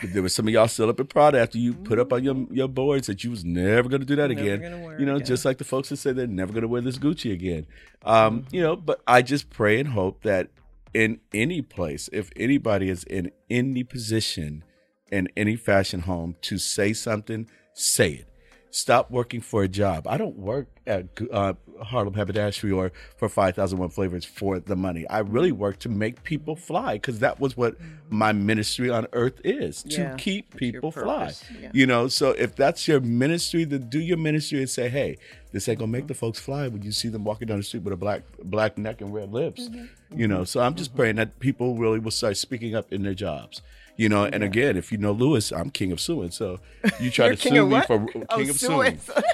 there 0.02 0.22
was 0.22 0.34
some 0.34 0.46
of 0.46 0.54
y'all 0.54 0.68
still 0.68 0.88
up 0.90 1.00
at 1.00 1.08
Prada 1.08 1.40
after 1.40 1.58
you 1.58 1.74
put 1.74 1.98
up 1.98 2.12
on 2.12 2.22
your 2.22 2.46
your 2.52 2.68
boards 2.68 3.06
that 3.08 3.24
you 3.24 3.30
was 3.30 3.44
never 3.44 3.88
going 3.88 4.00
to 4.00 4.06
do 4.06 4.14
that 4.14 4.28
Never 4.28 4.40
again. 4.40 4.60
You 5.00 5.06
know, 5.06 5.16
again. 5.16 5.26
just 5.26 5.44
like 5.44 5.58
the 5.58 5.64
folks 5.64 5.88
that 5.88 5.96
said 5.96 6.14
they're 6.14 6.28
never 6.28 6.52
going 6.52 6.62
to 6.62 6.68
wear 6.68 6.80
this 6.80 6.98
Gucci 6.98 7.32
again. 7.32 7.66
Um, 8.04 8.46
You 8.52 8.60
know, 8.60 8.76
but 8.76 9.00
I 9.08 9.22
just 9.22 9.50
pray 9.50 9.80
and 9.80 9.88
hope 9.88 10.22
that 10.22 10.50
in 10.94 11.18
any 11.34 11.62
place, 11.62 12.08
if 12.12 12.30
anybody 12.36 12.88
is 12.88 13.02
in 13.04 13.32
any 13.50 13.82
position 13.82 14.62
in 15.10 15.28
any 15.36 15.56
fashion 15.56 16.00
home 16.02 16.36
to 16.42 16.58
say 16.58 16.92
something, 16.92 17.48
say 17.74 18.10
it. 18.12 18.27
Stop 18.70 19.10
working 19.10 19.40
for 19.40 19.62
a 19.62 19.68
job. 19.68 20.06
I 20.06 20.18
don't 20.18 20.36
work 20.36 20.66
at 20.86 21.06
uh, 21.32 21.54
Harlem 21.82 22.14
Haberdashery 22.14 22.70
or 22.70 22.92
for 23.16 23.28
5001 23.28 23.88
Flavors 23.90 24.24
for 24.26 24.58
the 24.60 24.76
money. 24.76 25.06
I 25.08 25.20
really 25.20 25.52
work 25.52 25.78
to 25.80 25.88
make 25.88 26.22
people 26.22 26.54
fly 26.54 26.94
because 26.94 27.20
that 27.20 27.40
was 27.40 27.56
what 27.56 27.76
my 28.10 28.32
ministry 28.32 28.90
on 28.90 29.06
earth 29.14 29.40
is 29.42 29.82
to 29.84 30.00
Yeah, 30.02 30.14
keep 30.16 30.54
people 30.56 30.90
fly. 30.92 31.32
yeah. 31.58 31.70
You 31.72 31.86
know, 31.86 32.08
so 32.08 32.30
if 32.32 32.54
that's 32.56 32.86
your 32.86 33.00
ministry, 33.00 33.64
then 33.64 33.88
do 33.88 34.00
your 34.00 34.18
ministry 34.18 34.58
and 34.58 34.68
say, 34.68 34.88
hey, 34.90 35.16
this 35.52 35.66
ain't 35.68 35.78
gonna 35.78 35.90
make 35.90 36.06
the 36.06 36.14
folks 36.14 36.38
fly 36.38 36.68
when 36.68 36.82
you 36.82 36.92
see 36.92 37.08
them 37.08 37.24
walking 37.24 37.48
down 37.48 37.56
the 37.56 37.62
street 37.62 37.82
with 37.84 37.94
a 37.94 37.96
black 37.96 38.22
black 38.44 38.76
neck 38.76 39.00
and 39.00 39.14
red 39.14 39.32
lips. 39.32 39.68
Mm-hmm. 39.68 40.20
You 40.20 40.28
know, 40.28 40.44
so 40.44 40.60
I'm 40.60 40.74
just 40.74 40.94
praying 40.94 41.16
that 41.16 41.38
people 41.40 41.74
really 41.76 41.98
will 41.98 42.10
start 42.10 42.36
speaking 42.36 42.74
up 42.74 42.92
in 42.92 43.02
their 43.02 43.14
jobs. 43.14 43.62
You 43.98 44.08
know, 44.08 44.24
and 44.24 44.42
again, 44.42 44.76
if 44.76 44.90
you 44.92 44.96
know 44.98 45.12
Lewis, 45.12 45.52
I'm 45.52 45.70
king 45.70 45.92
of 45.92 46.00
suing. 46.00 46.30
So 46.30 46.60
you 47.00 47.10
try 47.10 47.28
to 47.28 47.36
sue 47.36 47.66
me 47.66 47.80
for 47.82 47.94
Oh, 48.30 48.36
king 48.38 48.48
of 48.48 48.58
suing. 48.58 48.98
suing. 48.98 49.24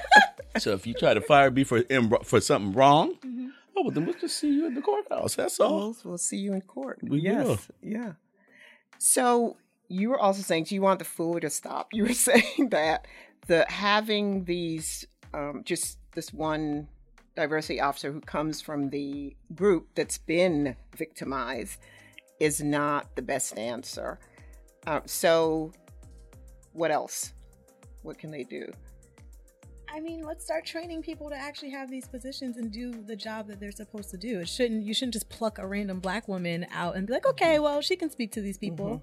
So 0.58 0.72
if 0.72 0.86
you 0.86 0.94
try 0.94 1.14
to 1.14 1.20
fire 1.20 1.50
me 1.50 1.62
for 1.64 1.82
for 2.24 2.40
something 2.40 2.72
wrong, 2.72 3.14
Mm-hmm. 3.24 3.48
oh, 3.76 3.82
well, 3.82 3.90
then 3.90 4.06
we'll 4.06 4.14
just 4.14 4.38
see 4.38 4.48
you 4.52 4.66
in 4.66 4.74
the 4.74 4.80
courthouse. 4.80 5.34
That's 5.34 5.60
all. 5.60 5.78
We'll, 5.78 5.96
we'll 6.04 6.18
see 6.18 6.38
you 6.38 6.52
in 6.54 6.62
court. 6.62 6.98
We 7.02 7.20
yes. 7.20 7.44
will. 7.46 7.58
Yeah. 7.82 8.12
So 8.98 9.56
you 9.88 10.08
were 10.10 10.18
also 10.18 10.42
saying 10.42 10.64
do 10.64 10.74
you 10.74 10.80
want 10.82 10.98
the 10.98 11.04
food 11.04 11.42
to 11.42 11.50
stop? 11.50 11.88
You 11.92 12.04
were 12.04 12.12
saying 12.30 12.70
that 12.70 13.06
the 13.46 13.66
having 13.68 14.44
these 14.44 15.06
um, 15.34 15.62
just 15.64 15.98
this 16.14 16.32
one 16.32 16.88
diversity 17.36 17.80
officer 17.80 18.12
who 18.12 18.20
comes 18.20 18.60
from 18.62 18.90
the 18.90 19.36
group 19.54 19.88
that's 19.94 20.16
been 20.18 20.76
victimized 20.96 21.78
is 22.40 22.62
not 22.62 23.14
the 23.16 23.22
best 23.22 23.58
answer. 23.58 24.18
Uh, 24.86 25.00
so 25.06 25.72
what 26.72 26.90
else? 26.90 27.32
What 28.02 28.18
can 28.18 28.30
they 28.30 28.44
do? 28.44 28.70
I 29.88 30.00
mean, 30.00 30.22
let's 30.22 30.44
start 30.44 30.66
training 30.66 31.02
people 31.02 31.30
to 31.30 31.36
actually 31.36 31.70
have 31.70 31.88
these 31.88 32.08
positions 32.08 32.56
and 32.56 32.72
do 32.72 32.90
the 33.06 33.14
job 33.14 33.46
that 33.46 33.60
they're 33.60 33.70
supposed 33.70 34.10
to 34.10 34.16
do. 34.16 34.40
It 34.40 34.48
shouldn't 34.48 34.84
you 34.84 34.92
shouldn't 34.92 35.12
just 35.14 35.28
pluck 35.28 35.58
a 35.58 35.66
random 35.66 36.00
black 36.00 36.26
woman 36.26 36.66
out 36.72 36.96
and 36.96 37.06
be 37.06 37.12
like, 37.12 37.26
okay, 37.26 37.58
well, 37.60 37.80
she 37.80 37.94
can 37.96 38.10
speak 38.10 38.32
to 38.32 38.40
these 38.40 38.58
people. 38.58 39.02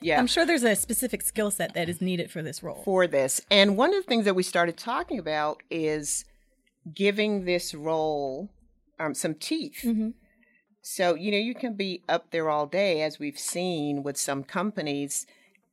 Yeah. 0.00 0.18
I'm 0.18 0.26
sure 0.26 0.46
there's 0.46 0.62
a 0.62 0.76
specific 0.76 1.22
skill 1.22 1.50
set 1.50 1.74
that 1.74 1.88
is 1.88 2.00
needed 2.00 2.30
for 2.30 2.42
this 2.42 2.62
role. 2.62 2.82
for 2.84 3.06
this. 3.08 3.40
And 3.50 3.76
one 3.76 3.90
of 3.94 3.96
the 4.04 4.08
things 4.08 4.26
that 4.26 4.34
we 4.34 4.42
started 4.44 4.76
talking 4.76 5.18
about 5.18 5.62
is 5.70 6.24
giving 6.94 7.44
this 7.44 7.74
role 7.74 8.50
um, 9.00 9.14
some 9.14 9.34
teeth. 9.34 9.80
Mhm. 9.82 10.12
So, 10.82 11.14
you 11.14 11.30
know, 11.30 11.38
you 11.38 11.54
can 11.54 11.74
be 11.74 12.02
up 12.08 12.30
there 12.30 12.48
all 12.48 12.66
day, 12.66 13.02
as 13.02 13.18
we've 13.18 13.38
seen 13.38 14.02
with 14.02 14.16
some 14.16 14.42
companies, 14.44 15.26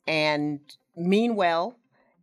and 0.07 0.59
mean 0.95 1.35
well, 1.35 1.77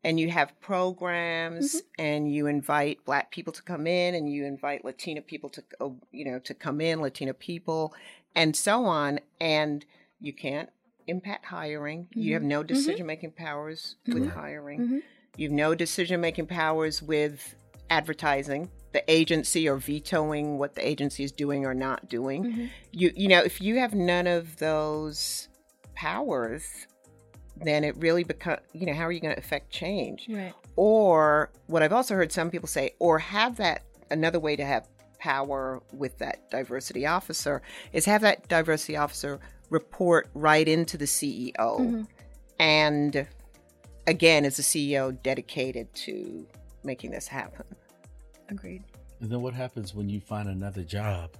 and 0.04 0.18
you 0.18 0.30
have 0.30 0.58
programs, 0.60 1.76
mm-hmm. 1.76 2.02
and 2.02 2.32
you 2.32 2.46
invite 2.46 3.04
Black 3.04 3.30
people 3.30 3.52
to 3.52 3.62
come 3.62 3.86
in, 3.86 4.14
and 4.14 4.30
you 4.30 4.44
invite 4.44 4.84
Latina 4.84 5.22
people 5.22 5.48
to, 5.50 5.62
uh, 5.80 5.88
you 6.10 6.24
know, 6.24 6.38
to 6.40 6.54
come 6.54 6.80
in, 6.80 7.00
Latina 7.00 7.34
people, 7.34 7.94
and 8.34 8.54
so 8.56 8.84
on. 8.84 9.20
And 9.40 9.84
you 10.20 10.32
can't 10.32 10.70
impact 11.06 11.46
hiring. 11.46 12.08
You 12.12 12.22
mm-hmm. 12.22 12.32
have 12.34 12.42
no 12.42 12.60
mm-hmm. 12.60 12.74
decision 12.74 13.06
making 13.06 13.32
powers 13.32 13.96
with 14.06 14.30
hiring. 14.30 15.02
You 15.36 15.48
have 15.48 15.56
no 15.56 15.74
decision 15.74 16.20
making 16.20 16.46
powers 16.46 17.00
with 17.00 17.54
advertising. 17.92 18.70
The 18.92 19.10
agency 19.10 19.68
or 19.68 19.76
vetoing 19.76 20.58
what 20.58 20.74
the 20.74 20.86
agency 20.86 21.24
is 21.24 21.32
doing 21.32 21.64
or 21.64 21.74
not 21.74 22.08
doing. 22.08 22.44
Mm-hmm. 22.44 22.66
You 22.90 23.12
you 23.14 23.28
know, 23.28 23.40
if 23.40 23.60
you 23.60 23.78
have 23.78 23.94
none 23.94 24.26
of 24.26 24.56
those 24.58 25.48
powers, 25.94 26.86
then 27.56 27.84
it 27.84 27.96
really 27.96 28.24
become 28.24 28.58
you 28.72 28.86
know, 28.86 28.94
how 28.94 29.04
are 29.04 29.12
you 29.12 29.20
going 29.20 29.34
to 29.34 29.40
affect 29.40 29.70
change? 29.70 30.26
Right. 30.28 30.52
Or 30.76 31.50
what 31.66 31.82
I've 31.82 31.92
also 31.92 32.14
heard 32.14 32.32
some 32.32 32.50
people 32.50 32.68
say, 32.68 32.94
or 32.98 33.18
have 33.18 33.56
that 33.58 33.82
another 34.10 34.40
way 34.40 34.56
to 34.56 34.64
have 34.64 34.88
power 35.18 35.80
with 35.92 36.18
that 36.18 36.50
diversity 36.50 37.06
officer 37.06 37.62
is 37.92 38.04
have 38.04 38.22
that 38.22 38.48
diversity 38.48 38.96
officer 38.96 39.38
report 39.70 40.28
right 40.34 40.68
into 40.68 40.98
the 40.98 41.04
CEO. 41.04 41.54
Mm-hmm. 41.56 42.02
And 42.58 43.26
again, 44.06 44.44
is 44.44 44.56
the 44.56 44.62
CEO 44.62 45.16
dedicated 45.22 45.94
to 45.94 46.46
making 46.84 47.10
this 47.10 47.28
happen? 47.28 47.64
Agreed. 48.52 48.84
And 49.20 49.30
then 49.30 49.40
what 49.40 49.54
happens 49.54 49.94
when 49.94 50.08
you 50.08 50.20
find 50.20 50.48
another 50.48 50.82
job 50.82 51.30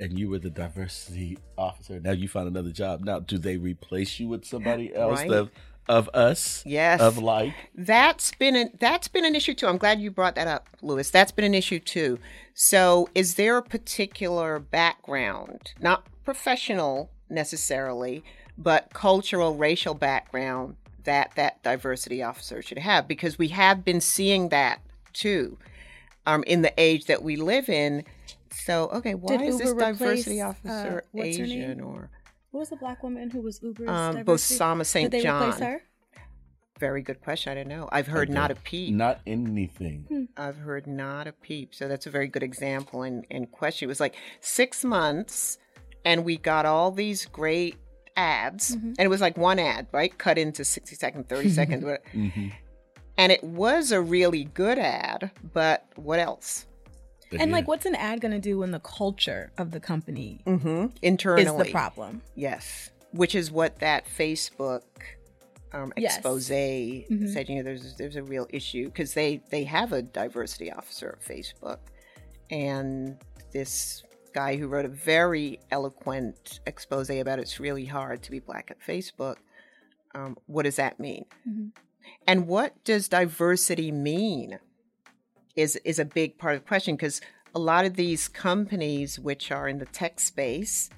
and 0.00 0.18
you 0.18 0.28
were 0.28 0.38
the 0.38 0.50
diversity 0.50 1.38
officer? 1.56 2.00
Now 2.00 2.12
you 2.12 2.28
find 2.28 2.48
another 2.48 2.72
job. 2.72 3.02
Now, 3.04 3.20
do 3.20 3.38
they 3.38 3.56
replace 3.56 4.18
you 4.20 4.28
with 4.28 4.44
somebody 4.44 4.94
else 4.94 5.20
Right. 5.20 5.30
of, 5.30 5.50
of 5.88 6.08
us? 6.12 6.62
Yes. 6.66 7.00
Of 7.00 7.18
like? 7.18 7.54
That's 7.74 8.32
been 8.32 8.56
an, 8.56 8.70
that's 8.80 9.08
been 9.08 9.24
an 9.24 9.34
issue 9.34 9.54
too. 9.54 9.66
I'm 9.66 9.78
glad 9.78 10.00
you 10.00 10.10
brought 10.10 10.34
that 10.34 10.48
up, 10.48 10.68
Lewis. 10.82 11.10
That's 11.10 11.32
been 11.32 11.44
an 11.44 11.54
issue 11.54 11.78
too. 11.78 12.18
So, 12.52 13.08
is 13.14 13.34
there 13.36 13.56
a 13.58 13.62
particular 13.62 14.58
background, 14.58 15.72
not 15.80 16.06
professional 16.24 17.10
necessarily, 17.30 18.24
but 18.58 18.92
cultural, 18.92 19.56
racial 19.56 19.94
background 19.94 20.76
that 21.04 21.32
that 21.36 21.62
diversity 21.62 22.22
officer 22.22 22.60
should 22.62 22.78
have? 22.78 23.06
Because 23.06 23.38
we 23.38 23.48
have 23.48 23.84
been 23.84 24.00
seeing 24.00 24.48
that 24.50 24.80
too, 25.12 25.58
um, 26.26 26.42
in 26.46 26.62
the 26.62 26.72
age 26.78 27.06
that 27.06 27.22
we 27.22 27.36
live 27.36 27.68
in. 27.68 28.04
So, 28.52 28.84
okay, 28.94 29.14
why 29.14 29.36
Did 29.36 29.48
is 29.48 29.58
this 29.58 29.68
Uber 29.68 29.80
diversity 29.80 30.40
replace, 30.40 30.42
uh, 30.42 30.48
officer 30.70 31.04
what's 31.12 31.36
her 31.38 31.44
Asian 31.44 31.76
name? 31.78 31.84
or 31.86 32.10
What 32.52 32.60
was 32.60 32.68
the 32.70 32.76
black 32.76 33.02
woman 33.02 33.30
who 33.30 33.40
was 33.40 33.60
Uber's 33.62 33.88
Um, 33.88 34.16
diversity? 34.16 34.58
Bozoma 34.60 34.86
St. 34.86 35.10
Did 35.10 35.22
they 35.22 35.28
replace 35.28 35.58
John. 35.58 35.62
her? 35.68 35.82
very 36.80 37.02
good 37.02 37.20
question? 37.20 37.52
I 37.52 37.54
don't 37.54 37.68
know. 37.68 37.88
I've 37.92 38.08
heard 38.08 38.28
not 38.28 38.50
a 38.50 38.56
peep. 38.56 38.92
Not 38.94 39.20
anything. 39.26 40.06
Hmm. 40.08 40.24
I've 40.36 40.56
heard 40.56 40.86
not 40.88 41.28
a 41.28 41.32
peep. 41.32 41.72
So 41.74 41.86
that's 41.86 42.06
a 42.06 42.10
very 42.10 42.26
good 42.26 42.42
example 42.42 43.02
and, 43.04 43.24
and 43.30 43.50
question. 43.50 43.86
It 43.86 43.88
was 43.88 44.00
like 44.00 44.16
six 44.40 44.84
months, 44.84 45.56
and 46.04 46.24
we 46.24 46.36
got 46.36 46.66
all 46.66 46.90
these 46.90 47.26
great 47.26 47.76
ads, 48.16 48.72
and 48.72 48.98
it 48.98 49.08
was 49.08 49.20
like 49.20 49.36
one 49.38 49.58
ad, 49.60 49.86
right? 49.92 50.16
Cut 50.18 50.36
into 50.36 50.64
60 50.64 50.96
seconds, 50.96 51.26
30 51.28 51.48
seconds. 51.60 51.84
what- 51.84 52.02
Mm-hmm. 52.12 52.48
And 53.16 53.30
it 53.30 53.42
was 53.44 53.92
a 53.92 54.00
really 54.00 54.44
good 54.44 54.78
ad, 54.78 55.30
but 55.52 55.86
what 55.96 56.18
else? 56.18 56.66
And 57.38 57.50
like, 57.50 57.66
what's 57.66 57.86
an 57.86 57.94
ad 57.96 58.20
going 58.20 58.32
to 58.32 58.38
do 58.40 58.58
when 58.58 58.70
the 58.70 58.80
culture 58.80 59.50
of 59.58 59.70
the 59.72 59.80
company 59.80 60.40
Mm-hmm. 60.46 60.86
Internally. 61.02 61.44
is 61.44 61.66
the 61.66 61.72
problem? 61.72 62.22
Yes. 62.36 62.90
Which 63.12 63.34
is 63.34 63.50
what 63.50 63.78
that 63.80 64.06
Facebook 64.06 64.82
um, 65.72 65.92
Yes. 65.96 66.16
expose 66.16 66.48
Mhm. 66.50 67.32
said. 67.32 67.48
You 67.48 67.56
know, 67.56 67.62
there's 67.64 67.96
there's 67.96 68.14
a 68.16 68.22
real 68.22 68.46
issue 68.50 68.84
because 68.86 69.14
they 69.14 69.40
they 69.50 69.64
have 69.64 69.92
a 69.92 70.02
diversity 70.02 70.70
officer 70.70 71.18
at 71.20 71.26
Facebook, 71.28 71.78
and 72.50 73.16
this 73.52 74.04
guy 74.32 74.56
who 74.56 74.68
wrote 74.68 74.84
a 74.84 74.88
very 74.88 75.58
eloquent 75.72 76.60
expose 76.66 77.10
about 77.10 77.38
it's 77.40 77.58
really 77.58 77.84
hard 77.84 78.22
to 78.22 78.30
be 78.30 78.38
black 78.38 78.70
at 78.70 78.80
Facebook. 78.80 79.36
Um, 80.14 80.36
what 80.46 80.62
does 80.64 80.76
that 80.76 81.00
mean? 81.00 81.24
Mhm. 81.48 81.70
And 82.26 82.46
what 82.46 82.82
does 82.84 83.08
diversity 83.08 83.92
mean? 83.92 84.58
Is 85.56 85.76
is 85.84 85.98
a 85.98 86.04
big 86.04 86.38
part 86.38 86.56
of 86.56 86.62
the 86.62 86.68
question 86.68 86.96
because 86.96 87.20
a 87.54 87.58
lot 87.60 87.84
of 87.84 87.94
these 87.94 88.26
companies, 88.28 89.18
which 89.18 89.52
are 89.52 89.68
in 89.68 89.78
the 89.78 89.86
tech 89.86 90.18
space, 90.18 90.90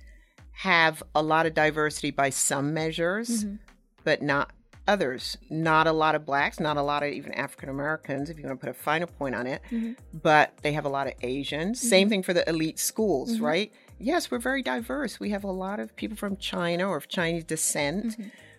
have 0.53 1.03
a 1.15 1.23
lot 1.23 1.45
of 1.45 1.53
diversity 1.55 2.11
by 2.11 2.31
some 2.31 2.73
measures, 2.73 3.45
Mm-hmm. 3.45 3.57
but 4.05 4.23
not 4.23 4.53
others. 4.89 5.37
Not 5.51 5.87
a 5.87 5.93
lot 5.93 6.15
of 6.15 6.25
blacks, 6.25 6.61
not 6.61 6.77
a 6.77 6.83
lot 6.83 7.03
of 7.03 7.11
even 7.11 7.33
African 7.33 7.69
Americans, 7.69 8.31
if 8.31 8.39
you 8.39 8.45
want 8.45 8.61
to 8.61 8.67
put 8.67 8.71
a 8.71 8.79
finer 8.79 9.07
point 9.07 9.35
on 9.35 9.47
it, 9.47 9.63
mm-hmm. 9.71 9.93
but 10.23 10.53
they 10.63 10.73
have 10.73 10.85
a 10.85 10.89
lot 10.89 11.07
of 11.07 11.15
Asians. 11.23 11.81
Same 11.81 12.05
mm-hmm. 12.05 12.11
thing 12.11 12.23
for 12.23 12.33
the 12.33 12.49
elite 12.49 12.79
schools, 12.79 13.35
mm-hmm. 13.35 13.45
right? 13.45 13.73
Yes, 13.99 14.31
we're 14.31 14.39
very 14.39 14.63
diverse. 14.63 15.19
We 15.19 15.31
have 15.31 15.45
a 15.45 15.51
lot 15.51 15.81
of 15.81 15.97
people 15.97 16.17
from 16.17 16.37
China 16.37 16.89
or 16.89 16.97
of 16.97 17.09
Chinese 17.09 17.45
descent. 17.45 18.17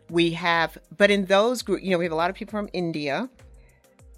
We 0.10 0.32
have, 0.32 0.78
but 0.96 1.12
in 1.12 1.26
those 1.26 1.62
groups, 1.62 1.84
you 1.84 1.92
know, 1.92 1.98
we 1.98 2.06
have 2.06 2.12
a 2.14 2.16
lot 2.16 2.30
of 2.30 2.36
people 2.36 2.52
from 2.52 2.70
India, 2.74 3.30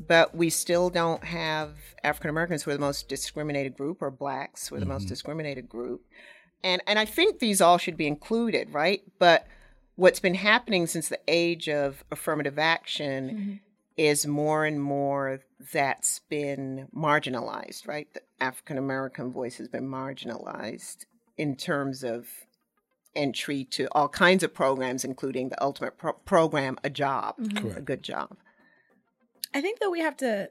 but 0.05 0.35
we 0.35 0.49
still 0.49 0.89
don't 0.89 1.23
have 1.23 1.71
African 2.03 2.29
Americans 2.29 2.63
who 2.63 2.71
are 2.71 2.75
the 2.75 2.79
most 2.79 3.09
discriminated 3.09 3.75
group 3.75 4.01
or 4.01 4.11
blacks 4.11 4.67
who 4.67 4.75
are 4.75 4.79
the 4.79 4.85
most 4.85 5.03
mm-hmm. 5.03 5.09
discriminated 5.09 5.67
group. 5.67 6.05
And 6.63 6.81
and 6.87 6.99
I 6.99 7.05
think 7.05 7.39
these 7.39 7.61
all 7.61 7.77
should 7.77 7.97
be 7.97 8.07
included, 8.07 8.73
right? 8.73 9.01
But 9.17 9.47
what's 9.95 10.19
been 10.19 10.35
happening 10.35 10.87
since 10.87 11.09
the 11.09 11.19
age 11.27 11.67
of 11.67 12.03
affirmative 12.11 12.59
action 12.59 13.29
mm-hmm. 13.29 13.53
is 13.97 14.25
more 14.25 14.65
and 14.65 14.81
more 14.81 15.41
that's 15.73 16.19
been 16.29 16.87
marginalized, 16.95 17.87
right? 17.87 18.07
The 18.13 18.21
African 18.39 18.77
American 18.77 19.31
voice 19.31 19.57
has 19.57 19.67
been 19.67 19.89
marginalized 19.89 21.05
in 21.37 21.55
terms 21.55 22.03
of 22.03 22.27
entry 23.15 23.63
to 23.65 23.87
all 23.91 24.07
kinds 24.09 24.43
of 24.43 24.53
programs, 24.53 25.03
including 25.03 25.49
the 25.49 25.61
ultimate 25.63 25.97
pro- 25.97 26.13
program, 26.13 26.77
a 26.83 26.89
job, 26.89 27.35
a 27.75 27.81
good 27.81 28.03
job. 28.03 28.35
I 29.53 29.61
think 29.61 29.79
that 29.79 29.89
we 29.89 29.99
have 30.01 30.17
to. 30.17 30.49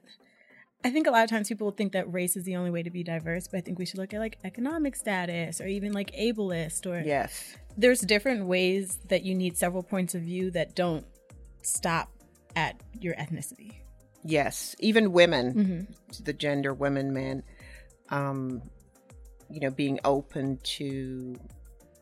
I 0.83 0.91
think 0.91 1.07
a 1.07 1.11
lot 1.11 1.23
of 1.23 1.29
times 1.29 1.49
people 1.49 1.71
think 1.71 1.91
that 1.91 2.11
race 2.11 2.37
is 2.37 2.45
the 2.45 2.55
only 2.55 2.71
way 2.71 2.83
to 2.83 2.89
be 2.89 3.03
diverse, 3.03 3.47
but 3.49 3.57
I 3.57 3.61
think 3.61 3.77
we 3.79 3.85
should 3.85 3.99
look 3.99 4.13
at 4.13 4.19
like 4.19 4.37
economic 4.45 4.95
status 4.95 5.59
or 5.59 5.67
even 5.67 5.91
like 5.91 6.11
ableist 6.15 6.85
or 6.85 7.01
Yes. 7.05 7.53
there's 7.77 7.99
different 7.99 8.45
ways 8.45 8.97
that 9.09 9.23
you 9.23 9.35
need 9.35 9.57
several 9.57 9.83
points 9.83 10.15
of 10.15 10.21
view 10.21 10.51
that 10.51 10.75
don't 10.75 11.05
stop 11.63 12.09
at 12.55 12.79
your 13.01 13.13
ethnicity. 13.15 13.73
Yes, 14.23 14.73
even 14.79 15.11
women, 15.11 15.53
Mm-hmm. 15.53 16.23
the 16.23 16.31
gender, 16.33 16.73
women, 16.73 17.11
men, 17.13 17.43
um, 18.09 18.61
you 19.49 19.59
know, 19.59 19.71
being 19.71 19.99
open 20.05 20.59
to 20.63 21.35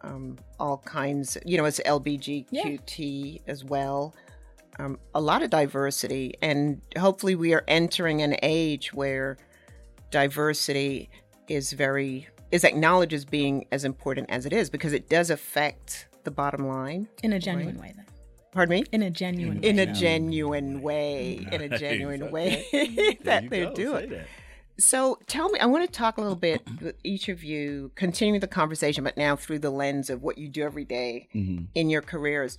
um, 0.07 0.37
all 0.59 0.77
kinds, 0.79 1.37
you 1.45 1.57
know, 1.57 1.65
it's 1.65 1.79
LBGQT 1.81 3.41
as 3.47 3.63
well. 3.63 4.15
Um, 4.79 4.99
a 5.15 5.21
lot 5.21 5.41
of 5.41 5.49
diversity, 5.49 6.35
and 6.41 6.81
hopefully, 6.97 7.35
we 7.35 7.53
are 7.53 7.63
entering 7.67 8.21
an 8.21 8.35
age 8.43 8.93
where 8.93 9.37
diversity 10.11 11.09
is 11.47 11.73
very 11.73 12.27
is 12.51 12.63
acknowledged 12.63 13.13
as 13.13 13.25
being 13.25 13.65
as 13.71 13.83
important 13.83 14.29
as 14.29 14.45
it 14.45 14.53
is 14.53 14.69
because 14.69 14.93
it 14.93 15.09
does 15.09 15.29
affect 15.29 16.07
the 16.23 16.31
bottom 16.31 16.67
line. 16.67 17.07
In 17.23 17.33
a 17.33 17.39
genuine 17.39 17.79
way, 17.79 17.93
though. 17.97 18.03
Pardon 18.51 18.79
me. 18.79 18.85
In 18.91 19.01
a 19.01 19.09
genuine 19.09 19.61
way. 19.61 19.67
In 19.67 19.79
a 19.79 19.85
genuine 19.93 20.81
way, 20.81 21.47
in 21.51 21.61
a 21.61 21.77
genuine 21.77 22.31
way 22.31 23.17
that 23.23 23.49
they're 23.49 23.65
go. 23.65 23.75
Say 23.75 23.83
doing. 23.83 24.21
So 24.79 25.17
tell 25.27 25.49
me, 25.49 25.59
I 25.59 25.65
want 25.65 25.85
to 25.85 25.91
talk 25.91 26.17
a 26.17 26.21
little 26.21 26.35
bit 26.35 26.61
with 26.81 26.95
each 27.03 27.29
of 27.29 27.43
you, 27.43 27.91
continuing 27.95 28.39
the 28.39 28.47
conversation, 28.47 29.03
but 29.03 29.17
now 29.17 29.35
through 29.35 29.59
the 29.59 29.71
lens 29.71 30.09
of 30.09 30.21
what 30.21 30.37
you 30.37 30.47
do 30.49 30.61
every 30.63 30.85
day 30.85 31.27
Mm-hmm. 31.33 31.65
in 31.73 31.89
your 31.89 32.01
careers. 32.01 32.57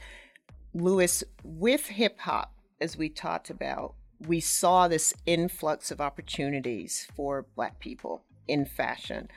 Lewis, 0.74 1.22
with 1.44 1.86
hip 1.86 2.18
hop, 2.20 2.52
as 2.80 2.96
we 2.96 3.08
talked 3.08 3.50
about, 3.50 3.94
we 4.26 4.40
saw 4.40 4.88
this 4.88 5.14
influx 5.26 5.90
of 5.90 6.00
opportunities 6.00 7.06
for 7.14 7.46
Black 7.54 7.78
people 7.78 8.24
in 8.48 8.64
fashion. 8.64 9.28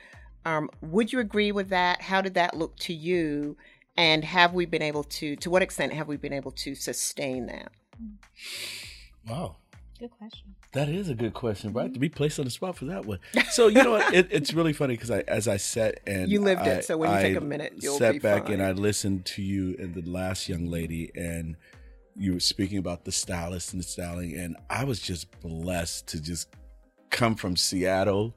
Um, 0.44 0.68
would 0.80 1.12
you 1.12 1.20
agree 1.20 1.52
with 1.52 1.68
that? 1.68 2.02
How 2.02 2.20
did 2.20 2.34
that 2.34 2.56
look 2.56 2.76
to 2.78 2.92
you? 2.92 3.56
And 3.96 4.24
have 4.24 4.54
we 4.54 4.66
been 4.66 4.82
able 4.82 5.04
to, 5.04 5.36
to 5.36 5.50
what 5.50 5.62
extent 5.62 5.92
have 5.92 6.08
we 6.08 6.16
been 6.16 6.32
able 6.32 6.50
to 6.52 6.74
sustain 6.74 7.46
that? 7.46 7.70
Wow. 9.28 9.56
Good 10.02 10.10
question. 10.18 10.56
That 10.72 10.88
is 10.88 11.08
a 11.08 11.14
good 11.14 11.32
question, 11.32 11.72
right? 11.72 11.94
To 11.94 12.00
be 12.00 12.08
placed 12.08 12.40
on 12.40 12.44
the 12.44 12.50
spot 12.50 12.76
for 12.76 12.86
that 12.86 13.06
one. 13.06 13.20
So 13.52 13.68
you 13.68 13.84
know, 13.84 13.92
what? 13.92 14.12
it, 14.12 14.26
it's 14.32 14.52
really 14.52 14.72
funny 14.72 14.94
because 14.94 15.12
I, 15.12 15.20
as 15.28 15.46
I 15.46 15.58
sat 15.58 16.00
and 16.08 16.28
You 16.28 16.40
lived 16.40 16.66
it, 16.66 16.84
so 16.84 16.96
when 16.96 17.08
you 17.12 17.16
take 17.18 17.36
a 17.36 17.40
minute, 17.40 17.74
you'll 17.80 17.98
sat 17.98 18.14
be 18.14 18.18
back 18.18 18.46
fine. 18.46 18.54
and 18.54 18.62
I 18.64 18.72
listened 18.72 19.26
to 19.26 19.42
you 19.42 19.76
and 19.78 19.94
the 19.94 20.02
last 20.10 20.48
young 20.48 20.66
lady, 20.66 21.12
and 21.14 21.54
you 22.16 22.32
were 22.34 22.40
speaking 22.40 22.78
about 22.78 23.04
the 23.04 23.12
stylist 23.12 23.72
and 23.74 23.80
the 23.80 23.86
styling, 23.86 24.36
and 24.36 24.56
I 24.68 24.82
was 24.82 24.98
just 25.00 25.30
blessed 25.40 26.08
to 26.08 26.20
just 26.20 26.48
come 27.10 27.36
from 27.36 27.54
Seattle 27.54 28.34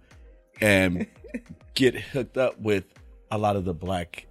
and 0.61 1.07
get 1.73 1.95
hooked 1.95 2.37
up 2.37 2.59
with 2.59 2.85
a 3.31 3.39
lot 3.39 3.55
of 3.55 3.65
the 3.65 3.73
black 3.73 4.27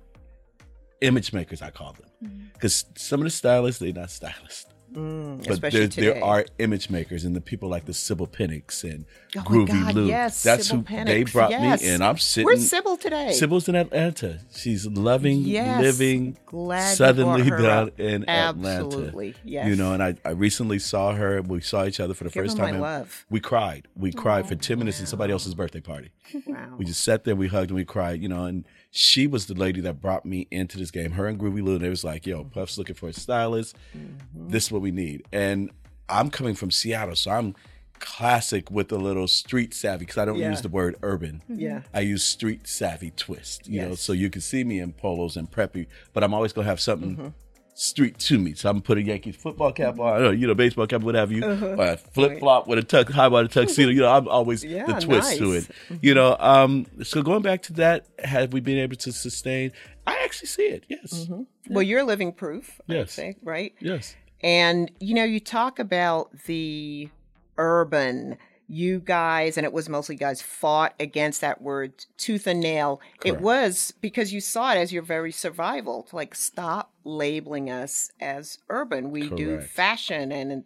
image 1.01 1.33
makers, 1.33 1.62
I 1.62 1.70
call 1.70 1.94
them, 1.94 2.03
Mm-hmm. 2.25 2.44
because 2.53 2.85
some 2.97 3.20
of 3.20 3.25
the 3.25 3.31
stylists 3.31 3.81
they're 3.81 3.92
not 3.92 4.11
stylists 4.11 4.66
but 4.94 5.50
especially 5.50 5.87
there, 5.87 6.14
there 6.14 6.24
are 6.24 6.44
image 6.59 6.88
makers 6.88 7.24
and 7.24 7.35
the 7.35 7.40
people 7.40 7.68
like 7.68 7.85
the 7.87 7.94
Sybil 7.94 8.26
Pennix 8.26 8.85
and 8.85 9.04
Oh 9.37 9.40
Groovy 9.40 9.66
God, 9.68 9.94
Lou. 9.94 10.07
yes, 10.07 10.42
That's 10.44 10.68
Sybil 10.68 10.85
who 10.85 11.04
they 11.04 11.24
brought 11.24 11.50
yes. 11.50 11.83
me 11.83 11.88
in. 11.88 12.02
I'm 12.02 12.18
sitting. 12.18 12.46
Where's 12.46 12.68
Sybil 12.68 12.96
today? 12.96 13.33
Sybil's 13.33 13.68
in 13.68 13.74
Atlanta. 13.74 14.38
She's 14.54 14.87
loving, 14.87 15.38
Yes, 15.40 15.83
living 15.83 16.37
glad 16.46 16.96
brought 16.98 17.38
down 17.62 17.88
up. 17.88 18.00
in 18.00 18.28
Absolutely, 18.28 19.30
Atlanta. 19.30 19.38
yes. 19.44 19.68
You 19.68 19.76
know, 19.76 19.92
and 19.92 20.02
I, 20.02 20.14
I 20.24 20.30
recently 20.30 20.78
saw 20.78 21.12
her. 21.12 21.42
We 21.42 21.61
saw 21.61 21.85
each 21.85 21.98
other 21.98 22.14
for 22.14 22.24
the 22.24 22.30
Give 22.30 22.44
first 22.44 22.57
time. 22.57 22.74
and 22.74 22.80
love. 22.80 23.26
We 23.28 23.40
cried. 23.40 23.88
We 23.96 24.12
cried 24.12 24.46
for 24.46 24.54
10 24.54 24.78
minutes 24.78 25.00
in 25.00 25.07
somebody 25.07 25.33
else's 25.33 25.54
birthday 25.54 25.80
party. 25.80 26.11
Wow. 26.46 26.74
We 26.78 26.85
just 26.85 27.02
sat 27.02 27.24
there, 27.24 27.35
we 27.37 27.48
hugged, 27.48 27.70
and 27.70 27.76
we 27.76 27.85
cried, 27.85 28.22
you 28.22 28.28
know. 28.28 28.44
And 28.44 28.64
she 28.90 29.26
was 29.26 29.46
the 29.46 29.54
lady 29.54 29.80
that 29.83 30.00
brought 30.00 30.24
me 30.24 30.46
into 30.50 30.78
this 30.78 30.90
game. 30.90 31.12
Her 31.12 31.26
and 31.26 31.38
Groovey 31.38 31.62
Lew, 31.62 31.78
they 31.78 31.88
was 31.88 32.04
like, 32.04 32.26
yo, 32.26 32.44
Puff's 32.44 32.78
looking 32.78 32.94
for 32.94 33.09
a 33.09 33.12
stylist. 33.12 33.76
Mm-hmm. 33.96 34.34
This 34.48 34.66
is 34.66 34.72
what 34.72 34.83
we 34.83 34.90
need. 34.90 35.24
And 35.33 35.70
I'm 36.09 36.30
coming 36.30 36.54
from 36.54 36.70
Seattle, 36.70 37.16
so 37.16 37.30
I'm 37.30 37.54
classic 37.98 38.70
with 38.70 38.92
a 38.92 38.96
little 38.98 39.26
street 39.28 39.72
savvy 39.72 40.00
because 40.04 40.18
I 40.18 40.24
don't 40.24 40.38
Yeah. 40.38 40.50
use 40.50 40.61
the 40.61 40.68
word 40.68 40.96
urban. 41.02 41.42
Yeah. 41.48 41.83
I 41.94 42.00
use 42.00 42.22
street 42.22 42.66
savvy 42.66 43.11
twist, 43.11 43.66
you 43.66 43.80
know, 43.80 43.94
so 43.94 44.12
you 44.12 44.28
can 44.30 44.42
see 44.42 44.62
me 44.64 44.78
in 44.80 44.92
polos 44.92 45.37
and 45.37 45.50
preppy, 45.50 45.87
but 46.12 46.22
I'm 46.22 46.35
always 46.35 46.52
gonna 46.52 46.66
have 46.66 46.80
something 46.80 47.16
Mm-hmm. 47.16 47.28
street 47.76 48.18
to 48.18 48.38
me. 48.38 48.52
So 48.54 48.68
I'm 48.68 48.74
gonna 48.76 48.83
put 48.83 48.98
a 48.98 49.02
Yankees 49.02 49.37
football 49.37 49.72
cap 49.72 49.98
on, 49.98 50.22
or, 50.22 50.33
you 50.35 50.46
know, 50.46 50.54
baseball 50.54 50.87
cap, 50.87 51.00
what 51.02 51.14
have 51.14 51.33
you, 51.33 51.42
Uh-huh. 51.44 51.66
or 51.78 51.87
a 51.92 51.96
flip 51.96 52.38
flop 52.40 52.66
with 52.68 52.78
a 52.78 52.83
tuck, 52.83 53.09
high 53.11 53.28
body 53.28 53.48
tuxedo. 53.48 53.90
You 53.90 54.00
know, 54.02 54.12
I'm 54.12 54.28
always 54.28 54.62
Yeah, 54.64 54.85
the 54.87 55.00
twist 55.00 55.38
to 55.38 55.54
nice. 55.54 55.68
it. 55.90 55.98
You 56.02 56.14
know, 56.14 56.37
um, 56.38 56.87
so 57.02 57.22
going 57.22 57.42
back 57.42 57.62
to 57.62 57.72
that, 57.74 58.07
have 58.22 58.52
we 58.52 58.61
been 58.61 58.78
able 58.78 58.96
to 58.96 59.12
sustain? 59.12 59.72
I 60.07 60.20
actually 60.24 60.48
see 60.48 60.66
it. 60.66 60.85
Yes, 60.88 61.28
Well, 61.70 61.83
you're 61.83 62.04
living 62.04 62.33
proof, 62.33 62.80
I'd 62.88 62.94
Yes. 62.96 63.12
say, 63.12 63.37
right? 63.42 63.72
yes. 63.80 64.14
And 64.44 64.92
you 65.00 65.14
know, 65.14 65.24
you 65.24 65.40
talk 65.40 65.78
about 65.78 66.30
the 66.44 67.09
urban. 67.57 68.37
You 68.66 69.00
guys, 69.00 69.59
and 69.59 69.66
it 69.66 69.74
was 69.74 69.90
mostly 69.90 70.16
guys, 70.16 70.40
fought 70.40 70.94
against 70.98 71.42
that 71.42 71.61
word 71.61 71.92
tooth 72.16 72.46
and 72.46 72.61
nail. 72.61 72.98
It 73.22 73.40
was 73.40 73.92
because 74.00 74.33
you 74.33 74.40
saw 74.40 74.72
it 74.72 74.78
as 74.78 74.90
your 74.90 75.02
very 75.02 75.33
survival 75.33 76.04
to 76.04 76.16
like 76.16 76.35
stop 76.35 76.90
labeling 77.04 77.68
us 77.68 78.11
as 78.20 78.59
urban. 78.70 79.11
We 79.11 79.28
do 79.28 79.61
fashion, 79.61 80.33
and 80.33 80.64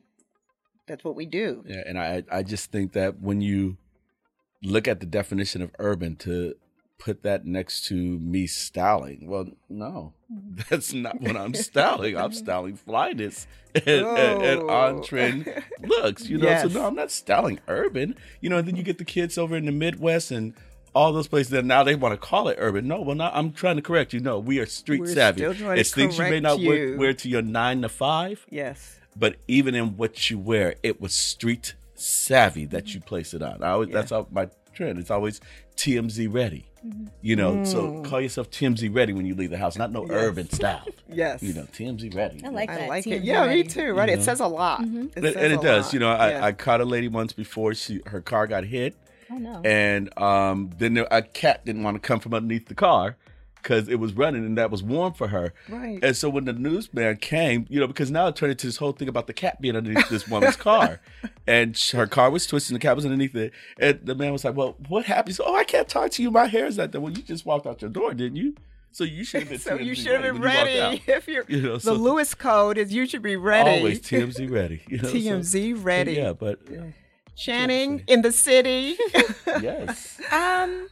that's 0.87 1.03
what 1.03 1.17
we 1.17 1.27
do. 1.27 1.65
Yeah, 1.67 1.83
and 1.87 1.99
I 1.99 2.23
I 2.31 2.45
just 2.45 2.71
think 2.71 2.93
that 2.93 3.21
when 3.21 3.41
you 3.41 3.79
look 4.63 4.87
at 4.87 5.01
the 5.01 5.07
definition 5.07 5.61
of 5.61 5.73
urban 5.81 6.15
to 6.17 6.55
put 6.99 7.23
that 7.23 7.47
next 7.47 7.87
to 7.87 7.95
me 7.95 8.47
styling, 8.47 9.29
well, 9.29 9.47
no, 9.69 10.15
mm-hmm. 10.33 10.61
that's 10.69 10.93
not 10.93 11.21
what 11.21 11.37
I'm 11.37 11.55
styling. 11.55 12.17
I'm 12.17 12.33
styling 12.45 12.77
flyness 12.77 13.47
and, 13.75 14.07
and, 14.07 14.43
and 14.43 14.61
Oh. 14.63 14.69
on 14.69 15.03
trend 15.03 15.63
looks. 15.83 16.29
You 16.29 16.39
know, 16.39 16.49
Yes. 16.49 16.63
so 16.63 16.69
no, 16.69 16.87
I'm 16.87 16.95
not 16.95 17.11
styling 17.11 17.61
urban. 17.69 18.17
You 18.41 18.51
know, 18.51 18.59
and 18.59 18.69
then 18.69 18.77
you 18.77 18.83
get 18.83 18.99
the 18.99 19.05
kids 19.05 19.39
over 19.39 19.57
in 19.57 19.67
the 19.67 19.73
Midwest 19.73 20.31
and 20.31 20.55
all 20.95 21.13
those 21.13 21.29
places 21.29 21.51
that 21.51 21.65
now 21.65 21.85
they 21.85 21.95
want 21.95 22.13
to 22.13 22.19
call 22.19 22.49
it 22.49 22.57
urban. 22.59 22.89
No, 22.89 23.01
well, 23.03 23.15
now 23.15 23.31
I'm 23.33 23.53
trying 23.53 23.77
to 23.77 23.83
correct 23.83 24.13
you. 24.13 24.21
No, 24.21 24.39
we 24.39 24.59
are 24.59 24.67
street 24.67 25.01
We're 25.01 25.15
savvy. 25.15 25.41
still 25.41 25.55
trying 25.55 25.77
to 25.77 25.81
it's 25.81 25.95
things 25.95 26.19
you 26.19 26.25
may 26.25 26.41
not 26.41 26.59
wear, 26.59 26.89
you. 26.89 26.99
wear 26.99 27.15
to 27.15 27.29
your 27.29 27.43
nine 27.43 27.83
to 27.83 27.89
five, 27.89 28.45
Yes. 28.51 28.99
but 29.15 29.37
even 29.47 29.75
in 29.75 29.97
what 29.97 30.31
you 30.31 30.39
wear, 30.39 30.75
it 30.83 31.01
was 31.01 31.15
street 31.15 31.75
savvy 31.95 32.65
that 32.67 32.95
you 32.95 33.01
mm-hmm. 33.01 33.09
place 33.09 33.35
it 33.35 33.43
on. 33.43 33.63
I 33.63 33.71
always, 33.71 33.91
That's 33.91 34.11
how 34.11 34.27
my 34.31 34.49
trend. 34.79 34.99
It's 34.99 35.11
always 35.11 35.41
TMZ 35.77 36.33
ready. 36.33 36.65
Mm-hmm. 36.87 37.07
You 37.21 37.37
know, 37.37 37.65
so 37.65 38.03
call 38.03 38.21
yourself 38.21 38.51
TMZ 38.51 38.95
ready 38.95 39.13
when 39.13 39.27
you 39.27 39.35
leave 39.35 39.51
the 39.51 39.59
house, 39.59 39.77
not 39.77 39.91
no 39.93 40.07
urban 40.09 40.49
style. 40.51 40.87
Yes. 41.11 41.43
You 41.43 41.55
know, 41.55 41.63
TMZ 41.63 42.15
ready. 42.15 42.45
I 42.45 42.51
like 42.51 42.69
I 42.69 42.87
like 42.87 43.05
TMZ 43.05 43.13
it. 43.13 43.25
Yeah, 43.25 43.47
me 43.47 43.65
too. 43.65 43.95
Right. 43.95 44.11
It 44.11 44.17
mm-hmm. 44.17 44.23
says 44.23 44.41
a 44.41 44.47
lot. 44.47 44.83
It 44.83 44.87
and, 44.87 45.13
says 45.15 45.37
and 45.37 45.53
it 45.55 45.63
does. 45.63 45.87
lot. 45.87 45.93
You 45.95 46.01
know, 46.01 46.11
I, 46.11 46.31
Yeah. 46.31 46.45
I 46.45 46.53
caught 46.53 46.83
a 46.83 46.85
lady 46.85 47.09
once 47.09 47.33
before 47.33 47.73
she 47.75 48.03
her 48.07 48.21
car 48.21 48.47
got 48.47 48.65
hit, 48.65 48.95
Oh 49.31 49.39
no. 49.39 49.63
and 49.65 50.17
um, 50.19 50.71
then 50.77 50.93
there, 50.93 51.09
a 51.11 51.23
cat 51.23 51.65
didn't 51.65 51.83
want 51.83 51.95
to 51.95 52.07
come 52.07 52.21
from 52.21 52.35
underneath 52.35 52.69
the 52.69 52.75
car 52.75 53.17
because 53.69 53.87
it 53.89 53.97
was 53.97 54.15
running 54.15 54.47
and 54.47 54.57
that 54.57 54.71
was 54.71 54.83
warm 54.83 55.13
for 55.13 55.29
her. 55.29 55.53
Right. 55.69 55.99
And 56.03 56.17
so 56.17 56.31
when 56.31 56.47
the 56.47 56.55
newsman 56.55 57.19
came, 57.19 57.67
you 57.69 57.79
know, 57.79 57.87
because 57.87 58.11
now 58.11 58.29
it 58.29 58.37
turned 58.37 58.53
into 58.53 58.67
this 58.67 58.79
whole 58.79 58.93
thing 58.93 59.09
about 59.09 59.27
the 59.27 59.35
cat 59.35 59.61
being 59.61 59.77
underneath 59.77 60.09
this 60.09 60.27
woman's 60.27 60.57
car, 60.69 61.01
and 61.47 61.77
her 61.93 62.07
car 62.07 62.31
was 62.31 62.47
twisted, 62.47 62.73
and 62.73 62.81
the 62.81 62.87
cat 62.87 62.97
was 62.97 63.05
underneath 63.05 63.35
it, 63.37 63.53
and 63.79 64.01
the 64.03 64.15
man 64.15 64.33
was 64.33 64.43
like, 64.45 64.57
"Well, 64.57 64.77
what 64.89 65.05
happened?" 65.05 65.37
Said, 65.37 65.45
"Oh, 65.47 65.55
I 65.55 65.65
can't 65.65 65.87
talk 65.87 66.11
to 66.13 66.23
you. 66.23 66.31
My 66.31 66.47
hair's 66.47 66.79
like 66.79 66.93
that." 66.93 67.01
Well, 67.01 67.13
you 67.13 67.23
just 67.23 67.45
walked 67.45 67.67
out 67.67 67.83
your 67.83 67.91
door, 67.91 68.15
didn't 68.15 68.37
you? 68.37 68.55
So 68.91 69.05
you 69.05 69.23
should 69.23 69.41
have 69.43 69.51
been. 69.51 69.59
so 69.71 69.75
you 69.75 69.95
should 69.95 70.13
have 70.13 70.23
been 70.23 70.37
you 70.37 70.43
ready. 70.43 70.81
out. 70.81 71.01
If 71.07 71.29
you're 71.29 71.45
You 71.47 71.61
know, 71.61 71.75
the 71.75 71.81
so- 71.81 71.93
Lewis 71.93 72.35
code 72.35 72.79
is 72.79 72.91
you 72.91 73.07
should 73.07 73.23
be 73.23 73.37
ready. 73.37 73.71
Always 73.71 74.01
TMZ 74.01 74.51
ready. 74.51 74.81
You 74.89 74.99
know, 75.03 75.11
TMZ 75.13 75.77
so 75.77 75.83
ready. 75.83 76.13
yeah, 76.15 76.33
but 76.33 76.59
Channing 77.37 78.03
in 78.09 78.23
the 78.23 78.33
city. 78.33 78.97
yes. 79.47 80.19
Um, 80.33 80.89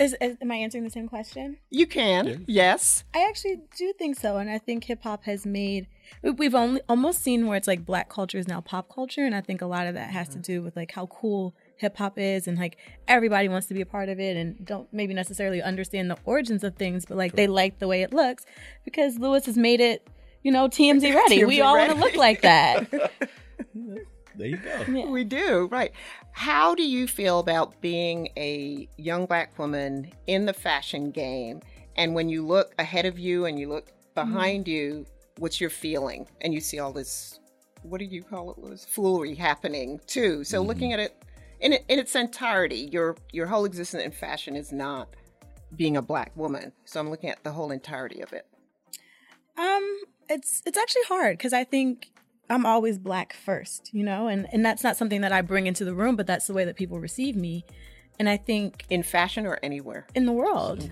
is, 0.00 0.14
is 0.20 0.36
am 0.40 0.50
I 0.50 0.56
answering 0.56 0.84
the 0.84 0.90
same 0.90 1.08
question? 1.08 1.58
you 1.70 1.86
can. 1.86 2.44
Yes. 2.48 3.04
I 3.14 3.26
actually 3.28 3.60
do 3.76 3.92
think 3.98 4.18
so, 4.18 4.36
and 4.38 4.48
I 4.50 4.58
think 4.58 4.84
hip 4.84 5.02
hop 5.02 5.24
has 5.24 5.44
made. 5.46 5.86
we- 6.22 6.30
We've 6.30 6.54
only 6.54 6.80
almost 6.88 7.22
seen 7.22 7.46
where 7.46 7.56
it's 7.56 7.68
like 7.68 7.84
black 7.84 8.08
culture 8.08 8.38
is 8.38 8.48
now 8.48 8.60
pop 8.60 8.92
culture, 8.94 9.24
and 9.24 9.34
I 9.34 9.40
think 9.40 9.62
a 9.62 9.66
lot 9.66 9.86
of 9.86 9.94
that 9.94 10.10
has 10.10 10.28
to 10.30 10.38
do 10.38 10.62
with 10.62 10.76
like 10.76 10.92
how 10.92 11.06
cool 11.06 11.54
hip 11.76 11.96
hop 11.96 12.18
is, 12.18 12.48
and 12.48 12.58
like 12.58 12.76
everybody 13.06 13.48
wants 13.48 13.66
to 13.68 13.74
be 13.74 13.80
a 13.80 13.86
part 13.86 14.08
of 14.08 14.18
it, 14.20 14.36
and 14.36 14.64
don't 14.64 14.92
maybe 14.92 15.14
necessarily 15.14 15.62
understand 15.62 16.10
the 16.10 16.18
origins 16.24 16.64
of 16.64 16.76
things, 16.76 17.04
but 17.06 17.16
like 17.16 17.34
they 17.34 17.46
like 17.46 17.78
the 17.78 17.86
way 17.88 18.02
it 18.02 18.12
looks 18.12 18.44
because 18.84 19.18
Lewis 19.18 19.46
has 19.46 19.56
made 19.56 19.80
it, 19.80 20.06
you 20.42 20.50
know, 20.52 20.68
TMZ 20.68 21.14
ready. 21.22 21.44
we 21.44 21.60
all 21.60 21.76
want 21.76 21.90
to 21.92 21.96
look 21.98 22.16
like 22.16 22.42
that. 22.42 22.86
There 24.38 24.46
you 24.46 24.56
go. 24.56 25.06
We 25.10 25.24
do, 25.24 25.68
right. 25.70 25.92
How 26.30 26.74
do 26.74 26.82
you 26.82 27.08
feel 27.08 27.40
about 27.40 27.80
being 27.80 28.28
a 28.36 28.88
young 28.96 29.26
black 29.26 29.58
woman 29.58 30.12
in 30.26 30.46
the 30.46 30.52
fashion 30.52 31.10
game? 31.10 31.60
And 31.96 32.14
when 32.14 32.28
you 32.28 32.46
look 32.46 32.72
ahead 32.78 33.04
of 33.04 33.18
you 33.18 33.46
and 33.46 33.58
you 33.58 33.68
look 33.68 33.92
behind 34.14 34.68
you, 34.68 35.04
what's 35.38 35.60
your 35.60 35.70
feeling? 35.70 36.28
And 36.40 36.54
you 36.54 36.60
see 36.60 36.78
all 36.78 36.92
this, 36.92 37.40
what 37.82 37.98
do 37.98 38.04
you 38.04 38.22
call 38.22 38.52
it, 38.52 38.58
Louis? 38.58 38.84
Foolery 38.84 39.34
happening 39.34 40.00
too. 40.06 40.44
So 40.44 40.62
looking 40.62 40.92
at 40.92 41.00
it 41.00 41.24
in, 41.60 41.72
it 41.72 41.84
in 41.88 41.98
its 41.98 42.14
entirety, 42.14 42.88
your 42.92 43.16
your 43.32 43.46
whole 43.46 43.64
existence 43.64 44.04
in 44.04 44.12
fashion 44.12 44.54
is 44.54 44.72
not 44.72 45.08
being 45.76 45.96
a 45.96 46.02
black 46.02 46.30
woman. 46.36 46.72
So 46.84 47.00
I'm 47.00 47.10
looking 47.10 47.30
at 47.30 47.42
the 47.42 47.50
whole 47.50 47.72
entirety 47.72 48.20
of 48.20 48.32
it. 48.32 48.46
Um, 49.56 50.02
it's 50.28 50.62
it's 50.64 50.78
actually 50.78 51.02
hard 51.08 51.36
because 51.36 51.52
I 51.52 51.64
think 51.64 52.12
I'm 52.50 52.64
always 52.66 52.98
black 52.98 53.32
first, 53.34 53.90
you 53.92 54.04
know, 54.04 54.28
and 54.28 54.46
and 54.52 54.64
that's 54.64 54.82
not 54.82 54.96
something 54.96 55.20
that 55.20 55.32
I 55.32 55.42
bring 55.42 55.66
into 55.66 55.84
the 55.84 55.94
room, 55.94 56.16
but 56.16 56.26
that's 56.26 56.46
the 56.46 56.54
way 56.54 56.64
that 56.64 56.76
people 56.76 56.98
receive 56.98 57.36
me, 57.36 57.64
and 58.18 58.28
I 58.28 58.36
think 58.38 58.84
In 58.88 59.02
fashion 59.02 59.46
or 59.46 59.58
anywhere. 59.62 60.06
in 60.14 60.24
the 60.26 60.32
world. 60.32 60.88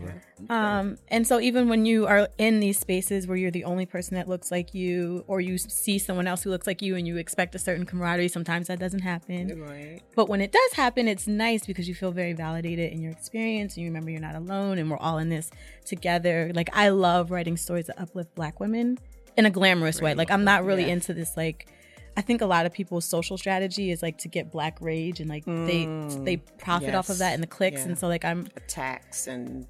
Um, 0.50 0.98
and 1.08 1.26
so 1.26 1.40
even 1.40 1.68
when 1.70 1.86
you 1.86 2.06
are 2.06 2.28
in 2.36 2.60
these 2.60 2.78
spaces 2.78 3.26
where 3.26 3.38
you're 3.38 3.50
the 3.50 3.64
only 3.64 3.86
person 3.86 4.16
that 4.16 4.28
looks 4.28 4.50
like 4.50 4.74
you, 4.74 5.24
or 5.26 5.40
you 5.40 5.56
see 5.56 5.98
someone 5.98 6.26
else 6.26 6.42
who 6.42 6.50
looks 6.50 6.66
like 6.66 6.82
you, 6.82 6.94
and 6.94 7.06
you 7.08 7.16
expect 7.16 7.54
a 7.54 7.58
certain 7.58 7.86
camaraderie, 7.86 8.28
sometimes 8.28 8.66
that 8.68 8.78
doesn't 8.78 9.00
happen. 9.00 9.58
Right. 9.58 10.02
But 10.14 10.28
when 10.28 10.42
it 10.42 10.52
does 10.52 10.72
happen, 10.74 11.08
it's 11.08 11.26
nice 11.26 11.64
because 11.64 11.88
you 11.88 11.94
feel 11.94 12.12
very 12.12 12.34
validated 12.34 12.92
in 12.92 13.00
your 13.00 13.12
experience 13.12 13.76
and 13.76 13.84
you 13.84 13.88
remember 13.88 14.10
you're 14.10 14.20
not 14.20 14.34
alone 14.36 14.76
and 14.78 14.90
we're 14.90 14.98
all 14.98 15.16
in 15.16 15.30
this 15.30 15.50
together. 15.86 16.52
Like, 16.54 16.68
I 16.74 16.90
love 16.90 17.30
writing 17.30 17.56
stories 17.56 17.86
that 17.86 17.98
uplift 17.98 18.34
black 18.34 18.60
women 18.60 18.98
in 19.36 19.46
a 19.46 19.50
glamorous 19.50 20.00
way. 20.00 20.14
Like, 20.14 20.30
I'm 20.30 20.44
not 20.44 20.64
really 20.64 20.84
Yeah. 20.86 20.94
into 20.94 21.14
this, 21.14 21.36
like, 21.36 21.68
I 22.16 22.22
think 22.22 22.40
a 22.40 22.46
lot 22.46 22.64
of 22.64 22.72
people's 22.72 23.04
social 23.04 23.36
strategy 23.36 23.90
is 23.90 24.02
like 24.02 24.18
to 24.18 24.28
get 24.28 24.50
black 24.50 24.78
rage 24.80 25.20
and 25.20 25.28
like 25.28 25.44
they 25.44 25.84
mm. 25.84 26.24
they 26.24 26.38
profit 26.38 26.94
off 26.94 27.10
of 27.10 27.18
that 27.18 27.34
and 27.34 27.42
the 27.42 27.46
clicks. 27.46 27.80
Yeah. 27.80 27.88
And 27.88 27.98
so, 27.98 28.08
like, 28.08 28.24
I'm 28.24 28.48
Attacks 28.56 29.26
and 29.26 29.66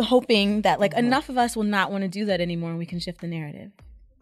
hoping 0.00 0.62
that 0.62 0.80
like 0.80 0.92
mm-hmm. 0.92 1.06
enough 1.06 1.28
of 1.28 1.36
us 1.36 1.56
will 1.56 1.64
not 1.64 1.90
want 1.90 2.02
to 2.02 2.08
do 2.08 2.24
that 2.26 2.40
anymore 2.40 2.70
and 2.70 2.78
we 2.78 2.86
can 2.86 3.00
shift 3.00 3.20
the 3.20 3.26
narrative. 3.26 3.70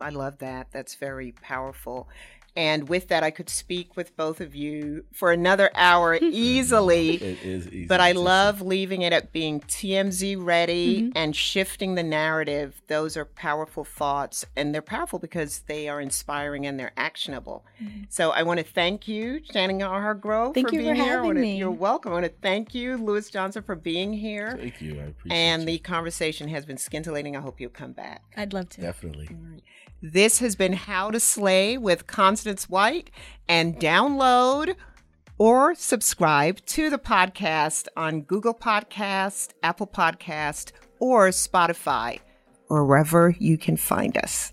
I 0.01 0.11
love 0.11 0.39
that. 0.39 0.69
That's 0.73 0.95
very 0.97 1.33
powerful. 1.33 2.09
And 2.57 2.89
with 2.89 3.09
that, 3.09 3.23
I 3.23 3.31
could 3.31 3.51
speak 3.51 3.97
with 3.97 4.17
both 4.17 4.41
of 4.41 4.55
you 4.55 5.05
for 5.13 5.31
another 5.31 5.71
hour 5.75 6.15
easily. 6.23 7.17
It 7.17 7.43
is 7.45 7.67
easy. 7.69 7.87
But 7.87 8.01
I 8.01 8.13
love 8.13 8.63
leaving 8.63 9.03
it 9.03 9.13
at 9.13 9.33
being 9.33 9.61
TMZ 9.61 10.37
ready 10.43 10.87
Mm-hmm. 11.03 11.11
and 11.15 11.37
shifting 11.37 11.95
the 11.97 12.03
narrative. 12.03 12.81
Those 12.89 13.17
are 13.17 13.25
powerful 13.25 13.85
thoughts, 13.85 14.45
and 14.57 14.75
they're 14.75 14.81
powerful 14.83 15.19
because 15.19 15.61
they 15.67 15.89
are 15.89 16.01
inspiring 16.01 16.67
and 16.67 16.79
they're 16.81 16.93
actionable. 16.97 17.65
So 18.09 18.31
I 18.31 18.43
want 18.43 18.59
to 18.61 18.65
thank 18.65 19.07
you, 19.07 19.41
Channing 19.41 19.83
R. 19.83 20.01
Hargrove, 20.01 20.47
Mm-hmm. 20.51 20.55
Thank 20.55 20.69
for 20.69 20.75
you 20.75 20.81
for 20.81 20.85
being 20.85 20.95
here. 20.97 21.05
I 21.05 21.09
having 21.09 21.27
wanna- 21.27 21.41
me. 21.41 21.57
You're 21.59 21.71
welcome. 21.71 22.13
I 22.13 22.15
want 22.15 22.27
to 22.27 22.33
thank 22.43 22.75
you, 22.75 22.97
Lewis 22.97 23.29
Johnson, 23.31 23.63
for 23.63 23.75
being 23.75 24.13
here. 24.13 24.57
Thank 24.59 24.81
you. 24.81 24.93
I 25.01 25.05
appreciate 25.05 25.37
And 25.39 25.63
you. 25.63 25.67
the 25.67 25.79
conversation 25.79 26.49
has 26.49 26.65
been 26.65 26.79
scintillating. 26.79 27.37
I 27.37 27.41
hope 27.41 27.61
you'll 27.61 27.71
come 27.71 27.93
back. 27.93 28.23
I'd 28.37 28.53
love 28.55 28.69
to. 28.71 28.81
definitely. 28.81 29.29
This 30.03 30.39
has 30.41 30.57
been 30.57 30.75
How 30.75 31.11
to 31.11 31.19
Slay 31.19 31.79
with 31.79 32.07
Constance 32.07 32.46
White, 32.69 33.11
and 33.49 33.79
download 33.79 34.75
or 35.39 35.75
subscribe 35.75 36.65
to 36.67 36.89
the 36.89 36.99
podcast 36.99 37.89
on 37.97 38.23
Google 38.23 38.55
Podcast, 38.55 39.51
Apple 39.63 39.87
Podcast, 39.87 40.73
or 40.99 41.29
Spotify, 41.29 42.21
or 42.69 42.85
wherever 42.87 43.35
you 43.39 43.59
can 43.59 43.77
find 43.77 44.17
us. 44.17 44.53